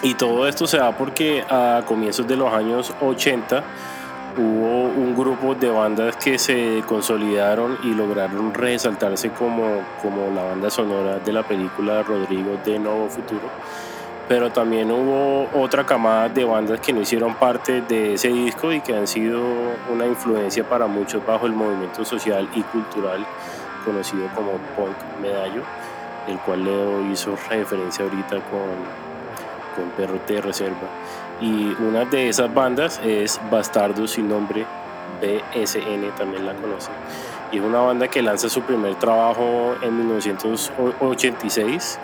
Y 0.00 0.14
todo 0.14 0.46
esto 0.46 0.64
se 0.68 0.76
da 0.76 0.96
porque 0.96 1.44
a 1.50 1.82
comienzos 1.84 2.28
de 2.28 2.36
los 2.36 2.52
años 2.54 2.94
80 3.00 3.64
hubo 4.36 4.82
un 4.84 5.16
grupo 5.16 5.56
de 5.56 5.68
bandas 5.68 6.16
que 6.16 6.38
se 6.38 6.84
consolidaron 6.86 7.76
y 7.82 7.92
lograron 7.94 8.54
resaltarse 8.54 9.30
como, 9.30 9.82
como 10.00 10.30
la 10.32 10.44
banda 10.44 10.70
sonora 10.70 11.18
de 11.18 11.32
la 11.32 11.42
película 11.42 12.04
Rodrigo 12.04 12.56
de 12.64 12.78
Nuevo 12.78 13.08
Futuro. 13.08 13.42
Pero 14.28 14.52
también 14.52 14.90
hubo 14.90 15.48
otra 15.58 15.86
camada 15.86 16.28
de 16.28 16.44
bandas 16.44 16.80
que 16.80 16.92
no 16.92 17.00
hicieron 17.00 17.34
parte 17.36 17.80
de 17.80 18.12
ese 18.14 18.28
disco 18.28 18.72
y 18.72 18.82
que 18.82 18.94
han 18.94 19.06
sido 19.06 19.40
una 19.90 20.06
influencia 20.06 20.68
para 20.68 20.86
muchos 20.86 21.24
bajo 21.24 21.46
el 21.46 21.52
movimiento 21.52 22.04
social 22.04 22.46
y 22.54 22.60
cultural 22.62 23.24
conocido 23.84 24.28
como 24.34 24.52
Punk 24.76 24.96
Medallo, 25.22 25.62
el 26.26 26.38
cual 26.40 26.64
Leo 26.64 27.10
hizo 27.10 27.36
referencia 27.48 28.04
ahorita 28.04 28.36
con, 28.50 28.68
con 29.74 29.88
Perro 29.96 30.20
de 30.26 30.42
Reserva. 30.42 30.88
Y 31.40 31.74
una 31.80 32.04
de 32.04 32.28
esas 32.28 32.52
bandas 32.52 33.00
es 33.02 33.40
Bastardo 33.50 34.06
sin 34.06 34.28
nombre, 34.28 34.66
BSN 35.22 36.14
también 36.16 36.44
la 36.44 36.52
conocen. 36.54 36.92
Y 37.50 37.56
es 37.56 37.62
una 37.62 37.80
banda 37.80 38.08
que 38.08 38.20
lanza 38.20 38.50
su 38.50 38.60
primer 38.60 38.96
trabajo 38.96 39.74
en 39.80 39.96
1986 39.96 41.98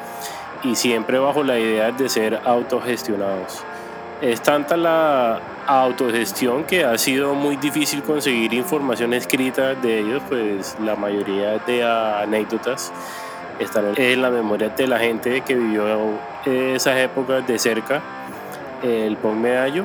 y 0.65 0.75
siempre 0.75 1.19
bajo 1.19 1.43
la 1.43 1.59
idea 1.59 1.93
de 1.93 2.09
ser 2.09 2.41
autogestionados. 2.45 3.63
Es 4.21 4.41
tanta 4.41 4.77
la 4.77 5.41
autogestión 5.67 6.65
que 6.65 6.85
ha 6.85 6.97
sido 6.99 7.35
muy 7.35 7.57
difícil 7.57 8.03
conseguir 8.03 8.55
información 8.55 9.13
escrita 9.13 9.75
de 9.75 10.01
ellos, 10.01 10.23
pues 10.29 10.77
la 10.81 10.97
mayoría 10.97 11.59
de 11.59 11.85
anécdotas 11.85 12.93
están 13.59 13.93
en 13.97 14.23
la 14.23 14.31
memoria 14.31 14.71
de 14.71 14.87
la 14.87 14.99
gente 14.99 15.43
que 15.43 15.55
vivió 15.55 16.19
esas 16.45 16.97
épocas 16.99 17.47
de 17.47 17.59
cerca 17.59 18.03
el 18.83 19.17
medallo 19.19 19.85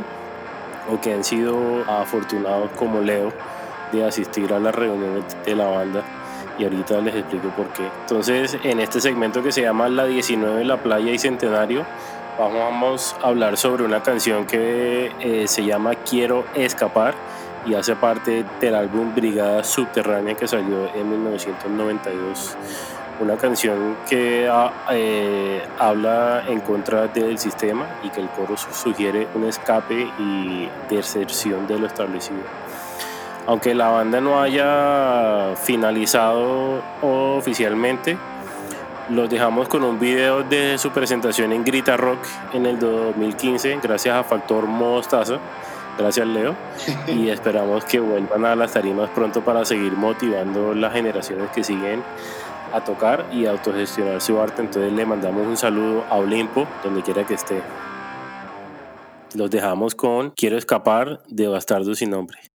o 0.92 1.00
que 1.00 1.14
han 1.14 1.24
sido 1.24 1.84
afortunados 1.88 2.72
como 2.72 3.02
Leo 3.02 3.32
de 3.92 4.06
asistir 4.06 4.52
a 4.54 4.60
las 4.60 4.74
reuniones 4.74 5.24
de 5.46 5.56
la 5.56 5.66
banda 5.66 6.04
y 6.60 6.66
ahorita 6.66 7.00
les 7.02 7.16
explico 7.16 7.48
por 7.50 7.68
qué. 7.70 7.90
Entonces, 8.02 8.58
en 8.64 8.80
este 8.80 9.02
segmento 9.02 9.42
que 9.42 9.52
se 9.52 9.62
llama 9.62 9.90
La 9.90 10.06
19, 10.06 10.66
La 10.66 10.78
Playa 10.78 11.12
y 11.12 11.18
Centenario, 11.18 11.86
vamos 12.38 13.16
a 13.24 13.28
hablar 13.28 13.58
sobre 13.58 13.84
una 13.84 14.04
canción 14.04 14.46
que 14.46 15.12
eh, 15.20 15.48
se 15.48 15.64
llama 15.66 15.96
Quiero 15.96 16.46
Escapar 16.56 17.16
y 17.66 17.74
hace 17.74 17.96
parte 17.96 18.46
del 18.62 18.76
álbum 18.76 19.16
Brigada 19.16 19.64
Subterránea 19.64 20.36
que 20.36 20.48
salió 20.48 20.94
en 20.94 21.10
1992 21.10 22.58
una 23.20 23.36
canción 23.36 23.98
que 24.08 24.48
ah, 24.50 24.72
eh, 24.92 25.62
habla 25.78 26.44
en 26.48 26.62
contra 26.62 27.08
del 27.08 27.38
sistema 27.38 27.86
y 28.04 28.10
que 28.10 28.22
el 28.22 28.30
coro 28.30 28.56
sugiere 28.56 29.28
un 29.36 29.44
escape 29.46 30.10
y 30.18 30.70
deserción 30.90 31.68
de 31.68 31.80
lo 31.80 31.88
establecido. 31.88 32.40
Aunque 33.48 33.74
la 33.74 33.90
banda 33.90 34.22
no 34.22 34.42
haya 34.42 35.56
finalizado 35.56 36.82
oficialmente, 37.02 38.18
los 39.10 39.30
dejamos 39.30 39.68
con 39.68 39.84
un 39.84 40.00
video 40.00 40.44
de 40.44 40.78
su 40.78 40.92
presentación 40.92 41.52
en 41.52 41.64
Grita 41.64 41.98
Rock 41.98 42.20
en 42.54 42.68
el 42.68 42.78
2015, 42.78 43.80
gracias 43.82 44.16
a 44.16 44.24
Factor 44.24 44.68
Mostaza. 44.68 45.40
Gracias, 45.98 46.28
Leo. 46.28 46.56
Y 47.08 47.30
esperamos 47.30 47.84
que 47.86 48.00
vuelvan 48.00 48.46
a 48.46 48.56
las 48.56 48.74
tarimas 48.74 49.10
pronto 49.10 49.42
para 49.44 49.66
seguir 49.66 49.94
motivando 49.94 50.74
las 50.74 50.94
generaciones 50.94 51.50
que 51.52 51.64
siguen 51.64 52.04
a 52.72 52.82
tocar 52.84 53.26
y 53.34 53.48
autogestionar 53.48 54.22
su 54.22 54.40
arte. 54.40 54.62
Entonces 54.62 54.94
le 54.94 55.06
mandamos 55.06 55.46
un 55.46 55.58
saludo 55.58 56.06
a 56.10 56.16
Olimpo, 56.16 56.68
donde 56.84 57.02
quiera 57.02 57.26
que 57.26 57.34
esté. 57.34 57.62
Los 59.34 59.50
dejamos 59.50 59.94
con 59.94 60.32
Quiero 60.32 60.58
escapar 60.58 61.20
de 61.28 61.48
Bastardo 61.48 61.94
sin 61.96 62.12
nombre. 62.12 62.49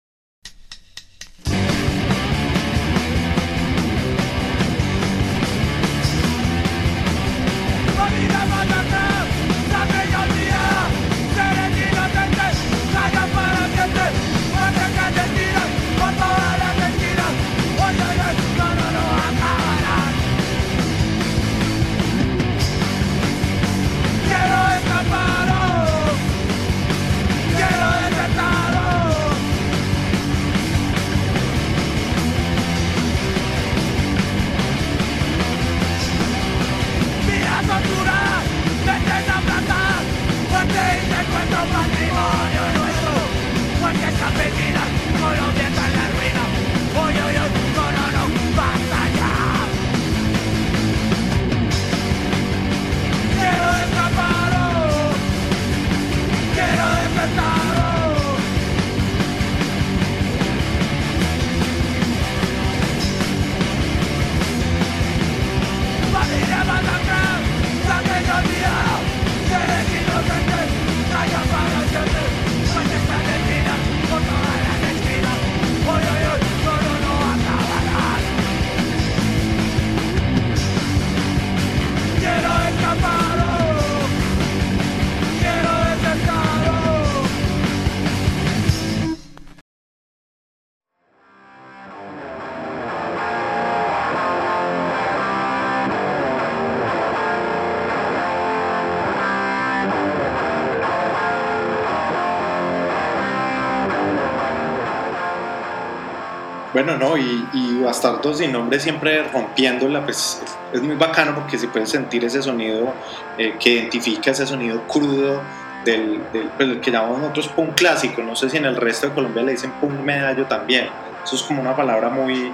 Bueno, 106.85 106.99
no, 106.99 107.17
y, 107.17 107.49
y 107.53 107.81
Bastardo 107.81 108.35
sin 108.35 108.51
nombre 108.51 108.81
siempre 108.81 109.23
rompiéndola, 109.23 110.05
pues 110.05 110.43
es 110.73 110.83
muy 110.83 110.97
bacano 110.97 111.33
porque 111.33 111.57
se 111.57 111.69
puede 111.69 111.87
sentir 111.87 112.25
ese 112.25 112.43
sonido 112.43 112.93
eh, 113.39 113.55
que 113.61 113.75
identifica 113.75 114.33
ese 114.33 114.49
sonido 114.49 114.83
crudo 114.89 115.41
del, 115.85 116.21
del 116.33 116.49
pues, 116.57 116.79
que 116.79 116.91
llamamos 116.91 117.21
nosotros 117.21 117.47
punk 117.51 117.77
clásico. 117.77 118.21
No 118.25 118.35
sé 118.35 118.51
si 118.51 118.57
en 118.57 118.65
el 118.65 118.75
resto 118.75 119.07
de 119.07 119.15
Colombia 119.15 119.45
le 119.45 119.53
dicen 119.53 119.71
punk 119.81 119.93
medallo 119.93 120.47
también. 120.47 120.89
Eso 121.23 121.37
es 121.37 121.43
como 121.45 121.63
una 121.63 121.77
palabra 121.77 122.09
muy, 122.09 122.53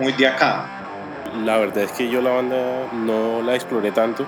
muy 0.00 0.14
de 0.14 0.26
acá. 0.26 0.64
La 1.44 1.58
verdad 1.58 1.84
es 1.84 1.92
que 1.92 2.08
yo 2.08 2.22
la 2.22 2.30
banda 2.30 2.56
no 2.94 3.42
la 3.42 3.56
exploré 3.56 3.92
tanto 3.92 4.24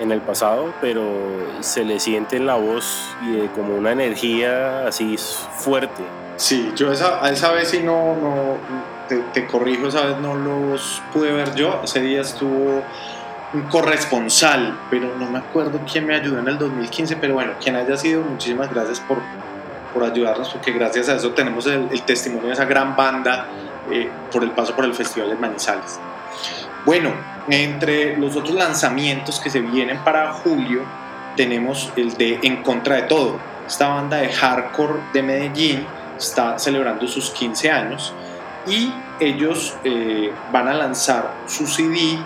en 0.00 0.12
el 0.12 0.20
pasado, 0.20 0.72
pero 0.80 1.02
se 1.60 1.84
le 1.84 2.00
siente 2.00 2.36
en 2.36 2.46
la 2.46 2.54
voz 2.54 3.14
y 3.22 3.46
como 3.48 3.76
una 3.76 3.92
energía 3.92 4.86
así 4.86 5.16
fuerte. 5.18 6.02
Sí, 6.36 6.72
yo 6.74 6.90
esa, 6.92 7.28
esa 7.30 7.52
vez 7.52 7.68
sí 7.68 7.80
no, 7.80 8.16
no 8.16 8.56
te, 9.08 9.18
te, 9.32 9.46
corrijo, 9.46 9.88
esa 9.88 10.06
vez 10.06 10.18
no 10.18 10.34
los 10.34 11.02
pude 11.12 11.32
ver 11.32 11.54
yo. 11.54 11.80
Ese 11.84 12.00
día 12.00 12.22
estuvo 12.22 12.82
un 13.52 13.62
corresponsal, 13.70 14.78
pero 14.90 15.14
no 15.18 15.30
me 15.30 15.38
acuerdo 15.38 15.80
quién 15.90 16.06
me 16.06 16.14
ayudó 16.14 16.38
en 16.38 16.48
el 16.48 16.58
2015, 16.58 17.16
pero 17.16 17.34
bueno, 17.34 17.52
quien 17.62 17.76
haya 17.76 17.96
sido, 17.96 18.22
muchísimas 18.22 18.72
gracias 18.72 19.00
por, 19.00 19.18
por 19.92 20.04
ayudarnos, 20.04 20.48
porque 20.48 20.72
gracias 20.72 21.08
a 21.08 21.16
eso 21.16 21.30
tenemos 21.32 21.66
el, 21.66 21.88
el 21.90 22.02
testimonio 22.02 22.48
de 22.48 22.54
esa 22.54 22.64
gran 22.64 22.96
banda 22.96 23.46
eh, 23.90 24.08
por 24.30 24.42
el 24.42 24.52
paso 24.52 24.74
por 24.74 24.84
el 24.84 24.94
Festival 24.94 25.28
de 25.30 25.36
Manizales. 25.36 26.00
Bueno, 26.84 27.10
entre 27.48 28.16
los 28.16 28.36
otros 28.36 28.54
lanzamientos 28.54 29.40
que 29.40 29.50
se 29.50 29.60
vienen 29.60 29.98
para 30.04 30.32
julio, 30.32 30.82
tenemos 31.36 31.92
el 31.96 32.14
de 32.14 32.38
En 32.42 32.62
Contra 32.62 32.96
de 32.96 33.02
Todo, 33.02 33.38
esta 33.66 33.88
banda 33.88 34.18
de 34.18 34.32
hardcore 34.32 35.00
de 35.12 35.22
Medellín 35.22 35.86
está 36.18 36.58
celebrando 36.58 37.06
sus 37.08 37.30
15 37.30 37.70
años 37.70 38.12
y 38.66 38.92
ellos 39.18 39.76
eh, 39.84 40.32
van 40.52 40.68
a 40.68 40.74
lanzar 40.74 41.32
su 41.46 41.66
CD 41.66 42.18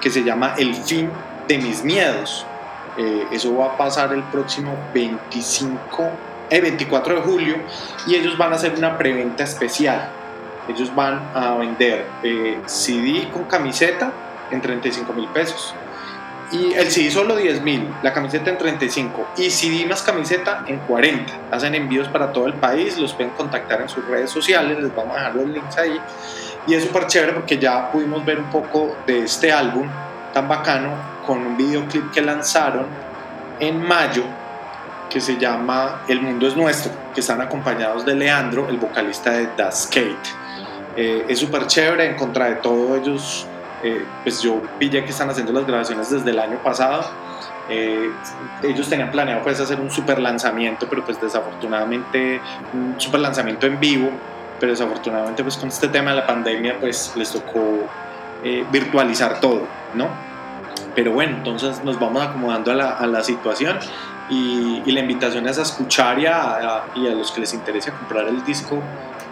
que 0.00 0.10
se 0.10 0.22
llama 0.22 0.54
El 0.56 0.74
fin 0.74 1.10
de 1.48 1.58
mis 1.58 1.84
miedos. 1.84 2.46
Eh, 2.96 3.26
eso 3.30 3.54
va 3.56 3.66
a 3.66 3.76
pasar 3.76 4.12
el 4.12 4.22
próximo 4.24 4.74
25, 4.94 6.10
eh, 6.48 6.60
24 6.60 7.16
de 7.16 7.20
julio 7.20 7.56
y 8.06 8.14
ellos 8.14 8.38
van 8.38 8.52
a 8.52 8.56
hacer 8.56 8.74
una 8.76 8.96
preventa 8.96 9.44
especial. 9.44 10.08
Ellos 10.68 10.94
van 10.94 11.30
a 11.34 11.54
vender 11.54 12.06
eh, 12.22 12.60
CD 12.66 13.28
con 13.30 13.44
camiseta 13.44 14.12
en 14.50 14.60
35 14.60 15.12
mil 15.12 15.28
pesos. 15.28 15.74
Y 16.52 16.74
el 16.74 16.90
CD 16.92 17.10
solo 17.10 17.34
10 17.34 17.62
mil, 17.62 17.88
la 18.02 18.12
camiseta 18.12 18.50
en 18.50 18.58
35 18.58 19.30
y 19.36 19.50
CD 19.50 19.84
más 19.84 20.02
camiseta 20.02 20.64
en 20.68 20.78
40. 20.78 21.32
Hacen 21.50 21.74
envíos 21.74 22.08
para 22.08 22.32
todo 22.32 22.46
el 22.46 22.54
país, 22.54 22.96
los 22.98 23.14
pueden 23.14 23.32
contactar 23.32 23.80
en 23.80 23.88
sus 23.88 24.06
redes 24.06 24.30
sociales, 24.30 24.78
les 24.80 24.94
vamos 24.94 25.16
a 25.16 25.18
dejar 25.18 25.34
los 25.34 25.48
links 25.48 25.76
ahí. 25.76 26.00
Y 26.68 26.74
es 26.74 26.84
súper 26.84 27.08
chévere 27.08 27.32
porque 27.32 27.58
ya 27.58 27.90
pudimos 27.90 28.24
ver 28.24 28.38
un 28.38 28.50
poco 28.50 28.96
de 29.06 29.24
este 29.24 29.52
álbum 29.52 29.88
tan 30.32 30.46
bacano 30.46 30.90
con 31.26 31.38
un 31.38 31.56
videoclip 31.56 32.12
que 32.12 32.22
lanzaron 32.22 32.86
en 33.58 33.82
mayo 33.82 34.24
que 35.10 35.20
se 35.20 35.36
llama 35.36 36.02
El 36.08 36.20
Mundo 36.20 36.46
es 36.46 36.56
Nuestro, 36.56 36.92
que 37.14 37.20
están 37.20 37.40
acompañados 37.40 38.04
de 38.04 38.14
Leandro, 38.14 38.68
el 38.68 38.76
vocalista 38.76 39.32
de 39.32 39.46
The 39.46 39.72
Skate. 39.72 40.28
Eh, 40.96 41.24
es 41.28 41.38
súper 41.38 41.66
chévere, 41.66 42.06
en 42.06 42.16
contra 42.16 42.46
de 42.46 42.56
todo 42.56 42.96
ellos 42.96 43.46
eh, 43.82 44.04
pues 44.22 44.42
yo 44.42 44.62
pillé 44.78 45.04
que 45.04 45.10
están 45.10 45.28
haciendo 45.28 45.52
las 45.52 45.66
grabaciones 45.66 46.10
desde 46.10 46.30
el 46.30 46.38
año 46.38 46.58
pasado. 46.62 47.04
Eh, 47.68 48.10
ellos 48.62 48.88
tenían 48.88 49.10
planeado 49.10 49.42
pues 49.42 49.60
hacer 49.60 49.80
un 49.80 49.90
super 49.90 50.20
lanzamiento, 50.20 50.86
pero 50.88 51.04
pues 51.04 51.20
desafortunadamente 51.20 52.40
un 52.72 52.94
super 52.98 53.20
lanzamiento 53.20 53.66
en 53.66 53.80
vivo, 53.80 54.10
pero 54.60 54.72
desafortunadamente 54.72 55.42
pues 55.42 55.56
con 55.56 55.68
este 55.68 55.88
tema 55.88 56.10
de 56.10 56.16
la 56.18 56.26
pandemia 56.26 56.76
pues 56.80 57.12
les 57.16 57.30
tocó 57.32 57.88
eh, 58.44 58.64
virtualizar 58.70 59.40
todo, 59.40 59.62
¿no? 59.94 60.08
Pero 60.94 61.12
bueno, 61.12 61.36
entonces 61.36 61.82
nos 61.84 61.98
vamos 61.98 62.22
acomodando 62.22 62.70
a 62.70 62.74
la, 62.74 62.90
a 62.92 63.06
la 63.06 63.22
situación 63.22 63.78
y, 64.30 64.82
y, 64.86 64.92
la 64.92 65.00
invitación 65.00 65.46
es 65.46 65.58
a 65.58 65.62
escuchar 65.62 66.18
y 66.18 66.26
a, 66.26 66.56
a, 66.56 66.84
y 66.94 67.06
a 67.06 67.10
los 67.10 67.30
que 67.30 67.40
les 67.40 67.52
interese 67.52 67.92
comprar 67.92 68.26
el 68.26 68.44
disco 68.44 68.82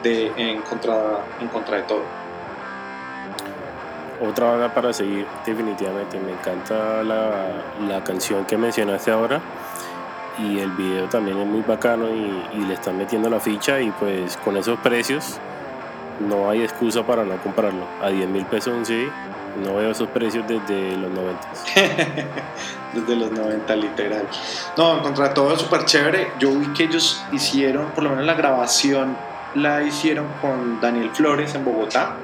de 0.05 0.31
En 0.37 0.61
contra, 0.61 0.95
en 1.41 1.49
contra 1.49 1.79
de 1.79 1.83
todo 1.85 2.24
otra 4.21 4.51
banda 4.51 4.75
para 4.75 4.93
seguir 4.93 5.27
definitivamente. 5.45 6.19
Me 6.21 6.33
encanta 6.33 7.03
la, 7.03 7.63
la, 7.89 8.05
canción 8.05 8.45
que 8.45 8.57
mencionaste 8.57 9.11
ahora 9.11 9.41
y 10.39 10.59
el 10.59 10.71
video 10.73 11.09
también 11.09 11.39
es 11.39 11.47
muy 11.47 11.63
bacano 11.63 12.07
y, 12.09 12.65
le 12.65 12.75
están 12.75 12.97
metiendo 12.97 13.29
la 13.29 13.41
ficha 13.41 13.81
y 13.81 13.91
pues 13.93 14.37
con 14.39 14.57
esos 14.57 14.79
precios 14.81 15.39
no 16.21 16.49
hay 16.49 16.63
excusa 16.63 17.03
para 17.03 17.25
no 17.25 17.37
comprarlo. 17.39 17.87
A 18.03 18.09
10 18.09 18.29
mil 18.29 18.45
pesos 18.47 18.75
un 18.75 18.87
CD 18.87 19.09
no 19.63 19.77
veo 19.77 19.91
esos 19.91 20.09
precios 20.09 20.45
desde 20.49 20.97
los 20.97 21.11
90 21.11 21.49
desde 22.95 23.17
los 23.17 23.31
90 23.31 23.77
literal. 23.77 24.27
No 24.77 25.03
contra 25.03 25.35
todo 25.35 25.57
súper 25.57 25.85
chévere 25.85 26.33
yo 26.39 26.51
vi 26.51 26.67
que 26.73 26.85
ellos 26.85 27.25
hicieron 27.33 27.91
por 27.91 28.05
lo 28.05 28.11
menos 28.11 28.25
la 28.25 28.35
grabación 28.35 29.17
la 29.55 29.83
hicieron 29.83 30.27
con 30.41 30.81
Daniel 30.81 31.11
Flores 31.11 31.55
en 31.55 31.65
Bogotá 31.65 32.17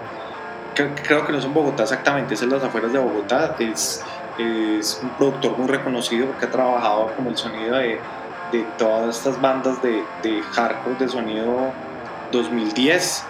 creo 0.75 1.27
que 1.27 1.33
no 1.33 1.39
es 1.39 1.45
en 1.45 1.55
Bogotá 1.55 1.83
exactamente, 1.85 2.35
es 2.35 2.43
en 2.43 2.51
las 2.51 2.63
afueras 2.63 2.93
de 2.93 2.99
Bogotá, 2.99 3.57
es, 3.59 4.05
es 4.39 5.01
un 5.03 5.11
productor 5.11 5.59
muy 5.59 5.69
reconocido 5.69 6.27
porque 6.27 6.47
ha 6.47 6.51
trabajado 6.51 7.13
como 7.17 7.31
el 7.31 7.37
sonido 7.37 7.77
de, 7.77 8.01
de 8.53 8.63
todas 8.79 9.17
estas 9.17 9.41
bandas 9.41 9.83
de, 9.83 10.03
de, 10.23 10.43
hardcore 10.43 10.97
de 10.99 11.09
sonido 11.09 11.73
2010, 12.33 13.25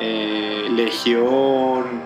eh, 0.00 0.66
Legión, 0.70 2.02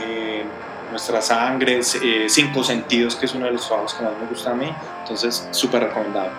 eh, 0.00 0.44
Nuestra 0.90 1.20
Sangre, 1.20 1.80
eh, 2.02 2.26
Cinco 2.28 2.62
Sentidos, 2.62 3.16
que 3.16 3.26
es 3.26 3.34
uno 3.34 3.46
de 3.46 3.52
los 3.52 3.66
trabajos 3.66 3.94
que 3.94 4.04
más 4.04 4.12
me 4.20 4.26
gusta 4.26 4.50
a 4.50 4.54
mí, 4.54 4.72
entonces 5.02 5.48
súper 5.50 5.84
recomendado. 5.84 6.30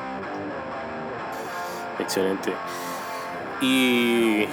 Excelente. 2.00 2.54
Y 3.62 4.48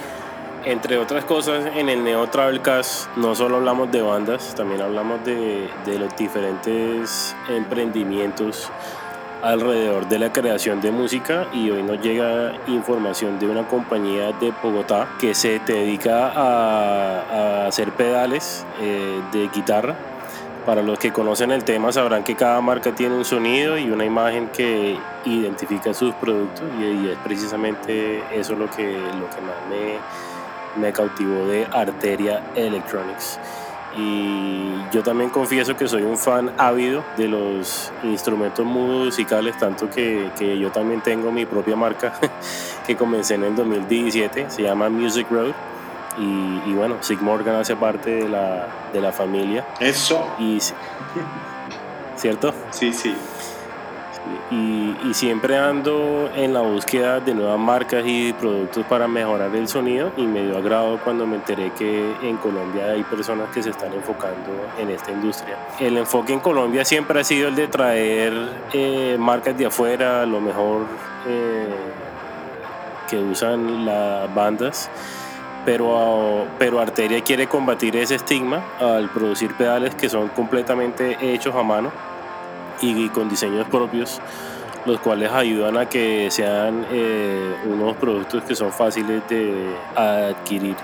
entre 0.65 0.97
otras 0.97 1.25
cosas, 1.25 1.65
en 1.75 1.89
el 1.89 2.03
Neo 2.03 2.27
Travelcast 2.27 3.15
no 3.17 3.35
solo 3.35 3.57
hablamos 3.57 3.91
de 3.91 4.01
bandas, 4.01 4.55
también 4.55 4.81
hablamos 4.81 5.23
de, 5.25 5.69
de, 5.85 5.99
los 5.99 6.15
diferentes 6.15 7.35
emprendimientos 7.49 8.69
alrededor 9.41 10.07
de 10.07 10.19
la 10.19 10.31
creación 10.31 10.79
de 10.79 10.91
música 10.91 11.47
y 11.53 11.69
hoy 11.69 11.83
nos 11.83 12.01
llega 12.01 12.53
información 12.67 13.39
de 13.39 13.47
una 13.47 13.67
compañía 13.67 14.31
de 14.31 14.53
Bogotá 14.63 15.09
que 15.19 15.35
se 15.35 15.59
dedica 15.59 16.29
a, 16.29 17.63
a 17.63 17.67
hacer 17.67 17.91
pedales 17.91 18.65
eh, 18.79 19.21
de 19.33 19.49
guitarra. 19.49 19.95
Para 20.65 20.81
los 20.81 20.97
que 20.97 21.11
conocen 21.11 21.51
el 21.51 21.65
tema 21.65 21.91
sabrán 21.91 22.23
que 22.23 22.35
cada 22.35 22.61
marca 22.61 22.95
tiene 22.95 23.15
un 23.15 23.25
sonido 23.25 23.77
y 23.77 23.91
una 23.91 24.05
imagen 24.05 24.47
que 24.47 24.97
identifica 25.25 25.93
sus 25.93 26.13
productos 26.15 26.63
y, 26.79 26.83
y 26.83 27.09
es 27.09 27.17
precisamente 27.17 28.23
eso 28.33 28.55
lo 28.55 28.69
que, 28.69 28.93
lo 28.93 29.29
que 29.29 29.41
más 29.41 29.57
me, 29.69 29.97
me 30.75 30.91
cautivó 30.91 31.47
de 31.47 31.65
Arteria 31.71 32.43
Electronics. 32.55 33.39
Y 33.95 34.71
yo 34.91 35.03
también 35.03 35.29
confieso 35.29 35.75
que 35.77 35.87
soy 35.87 36.01
un 36.01 36.17
fan 36.17 36.51
ávido 36.57 37.03
de 37.15 37.27
los 37.27 37.91
instrumentos 38.03 38.65
musicales, 38.65 39.55
tanto 39.57 39.89
que, 39.89 40.31
que 40.37 40.57
yo 40.57 40.71
también 40.71 41.01
tengo 41.01 41.31
mi 41.31 41.45
propia 41.45 41.75
marca 41.75 42.13
que 42.87 42.95
comencé 42.95 43.35
en 43.35 43.43
el 43.43 43.55
2017, 43.55 44.49
se 44.49 44.63
llama 44.63 44.89
Music 44.89 45.27
Road. 45.29 45.53
Y, 46.17 46.69
y, 46.69 46.73
bueno, 46.75 46.97
Sig 47.01 47.19
Morgan 47.21 47.55
hace 47.55 47.75
parte 47.75 48.11
de 48.11 48.29
la, 48.29 48.67
de 48.93 49.01
la 49.01 49.11
familia. 49.11 49.65
Eso. 49.79 50.27
Y, 50.37 50.59
¿Cierto? 52.15 52.53
Sí, 52.71 52.93
sí. 52.93 53.15
Y, 54.51 55.13
siempre 55.13 55.57
ando 55.57 56.29
en 56.35 56.53
la 56.53 56.61
búsqueda 56.61 57.19
de 57.19 57.35
nuevas 57.35 57.59
marcas 57.59 58.03
y 58.03 58.33
productos 58.33 58.83
para 58.87 59.07
mejorar 59.07 59.55
el 59.55 59.67
sonido 59.67 60.11
y 60.17 60.23
me 60.23 60.41
dio 60.41 60.57
agrado 60.57 60.97
cuando 61.03 61.27
me 61.27 61.35
enteré 61.35 61.71
que 61.77 62.15
en 62.23 62.37
Colombia 62.37 62.85
hay 62.85 63.03
personas 63.03 63.49
que 63.53 63.61
se 63.61 63.69
están 63.69 63.93
enfocando 63.93 64.51
en 64.79 64.89
esta 64.89 65.11
industria. 65.11 65.55
El 65.79 65.97
enfoque 65.97 66.33
en 66.33 66.39
Colombia 66.39 66.83
siempre 66.83 67.19
ha 67.19 67.23
sido 67.23 67.49
el 67.49 67.55
de 67.55 67.67
traer 67.67 68.33
eh, 68.73 69.15
marcas 69.19 69.55
de 69.55 69.67
afuera, 69.67 70.25
lo 70.25 70.41
mejor 70.41 70.81
eh, 71.27 71.67
que 73.07 73.17
usan 73.17 73.85
las 73.85 74.33
bandas. 74.33 74.89
Pero, 75.63 76.47
pero 76.57 76.79
Arteria 76.79 77.21
quiere 77.21 77.47
combatir 77.47 77.95
ese 77.95 78.15
estigma 78.15 78.63
al 78.79 79.09
producir 79.09 79.53
pedales 79.55 79.93
que 79.95 80.09
son 80.09 80.29
completamente 80.29 81.17
hechos 81.21 81.55
a 81.55 81.61
mano 81.61 81.91
y 82.83 83.09
con 83.09 83.29
diseños 83.29 83.67
propios, 83.67 84.19
los 84.85 84.99
cuales 84.99 85.31
ayudan 85.31 85.77
a 85.77 85.87
que 85.87 86.29
sean 86.29 86.85
eh, 86.91 87.55
unos 87.65 87.95
productos 87.95 88.43
que 88.43 88.55
son 88.55 88.71
fáciles 88.71 89.21
de 89.29 89.75
adquirir. 89.95 90.75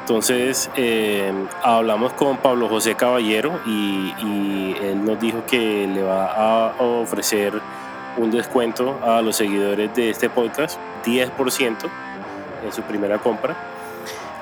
Entonces 0.00 0.70
eh, 0.76 1.32
hablamos 1.62 2.12
con 2.12 2.36
Pablo 2.36 2.68
José 2.68 2.94
Caballero 2.94 3.58
y, 3.66 4.12
y, 4.22 4.76
él 4.82 5.04
nos 5.04 5.18
dijo 5.18 5.44
que 5.46 5.86
le 5.86 6.02
va 6.02 6.26
a 6.26 6.74
ofrecer 6.78 7.54
un 8.18 8.30
descuento 8.30 9.00
a 9.02 9.22
los 9.22 9.36
seguidores 9.36 9.94
de 9.94 10.10
este 10.10 10.28
podcast, 10.28 10.78
10% 11.04 11.76
en 12.64 12.72
su 12.72 12.82
primera 12.82 13.18
compra 13.18 13.73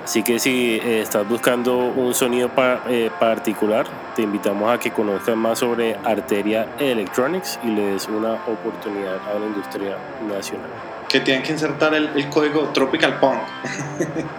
Así 0.05 0.23
que 0.23 0.39
si 0.39 0.81
eh, 0.83 1.01
estás 1.01 1.29
buscando 1.29 1.77
un 1.77 2.13
sonido 2.13 2.51
eh, 2.89 3.11
particular, 3.21 3.87
te 4.17 4.23
invitamos 4.23 4.73
a 4.73 4.79
que 4.79 4.91
conozcas 4.91 5.37
más 5.37 5.61
sobre 5.61 5.97
Arteria 6.05 6.67
Electronics 6.79 7.61
y 7.63 7.69
le 7.69 7.93
des 7.93 8.09
una 8.09 8.35
oportunidad 8.47 9.17
a 9.29 9.39
la 9.39 9.47
industria 9.47 9.97
nacional. 10.29 10.71
Que 11.09 11.21
tienen 11.21 11.43
que 11.43 11.53
insertar 11.53 11.95
el, 11.95 12.29
código 12.31 12.71
Tropical 12.71 13.21
Punk. 13.21 13.39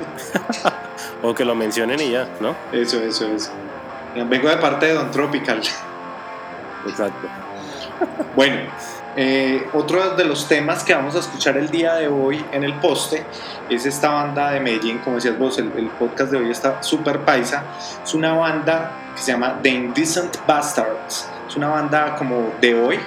o 1.24 1.34
que 1.34 1.46
lo 1.46 1.56
mencionen 1.56 2.00
y 2.02 2.12
ya, 2.12 2.28
¿no? 2.42 2.56
Eso, 2.72 3.02
eso, 3.02 3.28
eso. 3.28 3.52
Vengo 4.16 4.50
de 4.50 4.58
parte 4.58 4.88
de 4.88 4.94
Don 4.94 5.12
Tropical. 5.12 5.62
Exacto. 6.88 7.28
Bueno, 8.36 8.58
eh, 9.16 9.68
otro 9.74 10.16
de 10.16 10.26
los 10.26 10.48
temas 10.48 10.84
que 10.84 10.94
vamos 10.94 11.16
a 11.16 11.20
escuchar 11.20 11.56
el 11.58 11.70
día 11.70 11.94
de 11.94 12.08
hoy 12.08 12.44
en 12.52 12.64
el 12.64 12.74
poste 12.76 13.24
es 13.70 13.86
esta 13.86 14.10
banda 14.10 14.52
de 14.52 14.60
Medellín, 14.60 14.98
como 15.00 15.18
decías 15.18 15.38
vos, 15.38 15.60
el, 15.60 15.70
podcast 16.00 16.32
de 16.32 16.38
hoy 16.38 16.50
está 16.50 16.82
súper 16.82 17.20
paisa. 17.20 17.64
Es 18.04 18.14
una 18.16 18.34
banda 18.34 18.92
que 19.16 19.22
se 19.22 19.32
llama 19.32 19.60
The 19.62 19.70
Indecent 19.70 20.38
Bastards. 20.48 21.30
Es 21.48 21.56
una 21.56 21.70
banda 21.70 22.16
como 22.16 22.54
de 22.60 22.74
hoy 22.74 23.00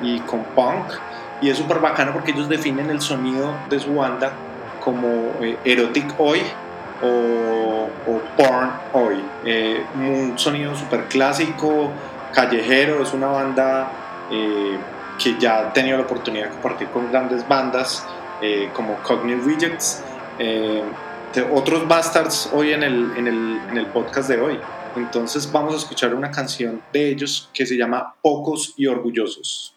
y 0.00 0.20
con 0.20 0.44
punk. 0.44 0.92
Y 1.40 1.50
es 1.50 1.58
súper 1.58 1.80
bacano 1.80 2.12
porque 2.12 2.30
ellos 2.30 2.48
definen 2.48 2.88
el 2.90 3.00
sonido 3.00 3.52
de 3.68 3.80
su 3.80 3.96
banda 3.96 4.32
como 4.80 5.32
eh, 5.40 5.58
erotic 5.64 6.14
hoy 6.18 6.40
o, 7.02 7.88
porn 8.36 8.70
hoy. 8.92 9.24
Eh, 9.44 9.84
un 9.96 10.38
sonido 10.38 10.76
súper 10.76 11.06
clásico, 11.06 11.90
callejero, 12.32 13.02
es 13.02 13.12
una 13.12 13.26
banda 13.26 13.90
que 15.22 15.38
ya 15.38 15.60
ha 15.60 15.72
tenido 15.72 15.98
la 15.98 16.04
oportunidad 16.04 16.46
de 16.46 16.50
compartir 16.50 16.88
con 16.88 17.10
grandes 17.10 17.46
bandas 17.46 18.04
eh, 18.40 18.70
como 18.74 18.96
Cognitive 19.02 19.44
Rejects, 19.44 20.02
eh, 20.38 20.82
otros 21.52 21.86
bastards 21.86 22.50
hoy 22.52 22.72
en 22.72 22.82
el, 22.82 23.12
en, 23.16 23.28
el, 23.28 23.60
en 23.70 23.78
el 23.78 23.86
podcast 23.86 24.28
de 24.28 24.40
hoy. 24.40 24.58
Entonces 24.96 25.50
vamos 25.50 25.74
a 25.74 25.76
escuchar 25.78 26.14
una 26.14 26.30
canción 26.30 26.82
de 26.92 27.10
ellos 27.10 27.48
que 27.54 27.64
se 27.64 27.76
llama 27.76 28.14
Pocos 28.20 28.74
y 28.76 28.86
Orgullosos. 28.86 29.71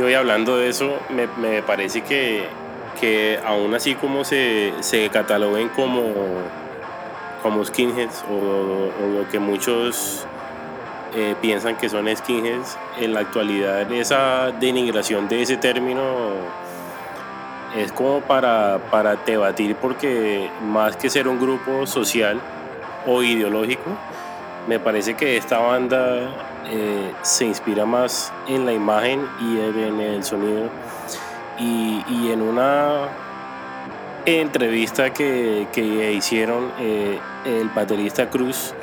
Hablando 0.00 0.56
de 0.56 0.68
eso, 0.68 0.98
me, 1.10 1.26
me 1.26 1.62
parece 1.62 2.02
que, 2.02 2.44
que, 3.00 3.38
aún 3.44 3.74
así 3.74 3.94
como 3.94 4.24
se, 4.24 4.72
se 4.80 5.08
cataloguen 5.10 5.68
como, 5.70 6.12
como 7.42 7.64
skinheads 7.64 8.24
o, 8.30 8.90
lo 9.18 9.28
que 9.30 9.38
muchos 9.38 10.26
eh, 11.14 11.34
piensan 11.40 11.76
que 11.76 11.88
son 11.88 12.08
skinheads, 12.14 12.78
en 13.00 13.12
la 13.12 13.20
actualidad 13.20 13.90
esa 13.92 14.50
denigración 14.52 15.28
de 15.28 15.42
ese 15.42 15.56
término 15.56 16.02
es 17.76 17.92
como 17.92 18.20
para, 18.20 18.78
para 18.90 19.16
debatir 19.16 19.76
porque 19.76 20.50
más 20.62 20.96
que 20.96 21.10
ser 21.10 21.28
un 21.28 21.40
grupo 21.40 21.86
social 21.86 22.40
o 23.06 23.22
ideológico, 23.22 23.90
me 24.68 24.78
parece 24.78 25.14
que 25.14 25.36
esta 25.36 25.58
banda 25.58 26.51
eh, 26.66 27.12
se 27.22 27.46
inspira 27.46 27.84
más 27.84 28.32
en 28.48 28.66
la 28.66 28.72
imagen 28.72 29.26
y 29.40 29.58
en 29.60 30.00
el 30.00 30.24
sonido. 30.24 30.68
Y, 31.58 32.30
en 32.30 32.42
una 32.42 33.08
entrevista 34.24 35.12
que, 35.12 35.66
hicieron, 36.16 36.72
eh, 36.80 37.18
el 37.44 37.68
baterista 37.68 38.30
Cruz 38.30 38.74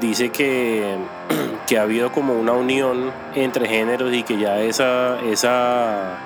dice 0.00 0.30
que, 0.30 0.96
que, 1.66 1.78
ha 1.78 1.82
habido 1.82 2.12
como 2.12 2.34
una 2.34 2.52
unión 2.52 3.12
entre 3.34 3.68
géneros 3.68 4.12
y 4.12 4.22
que 4.22 4.38
ya 4.38 4.60
esa, 4.60 5.20
esa, 5.20 6.18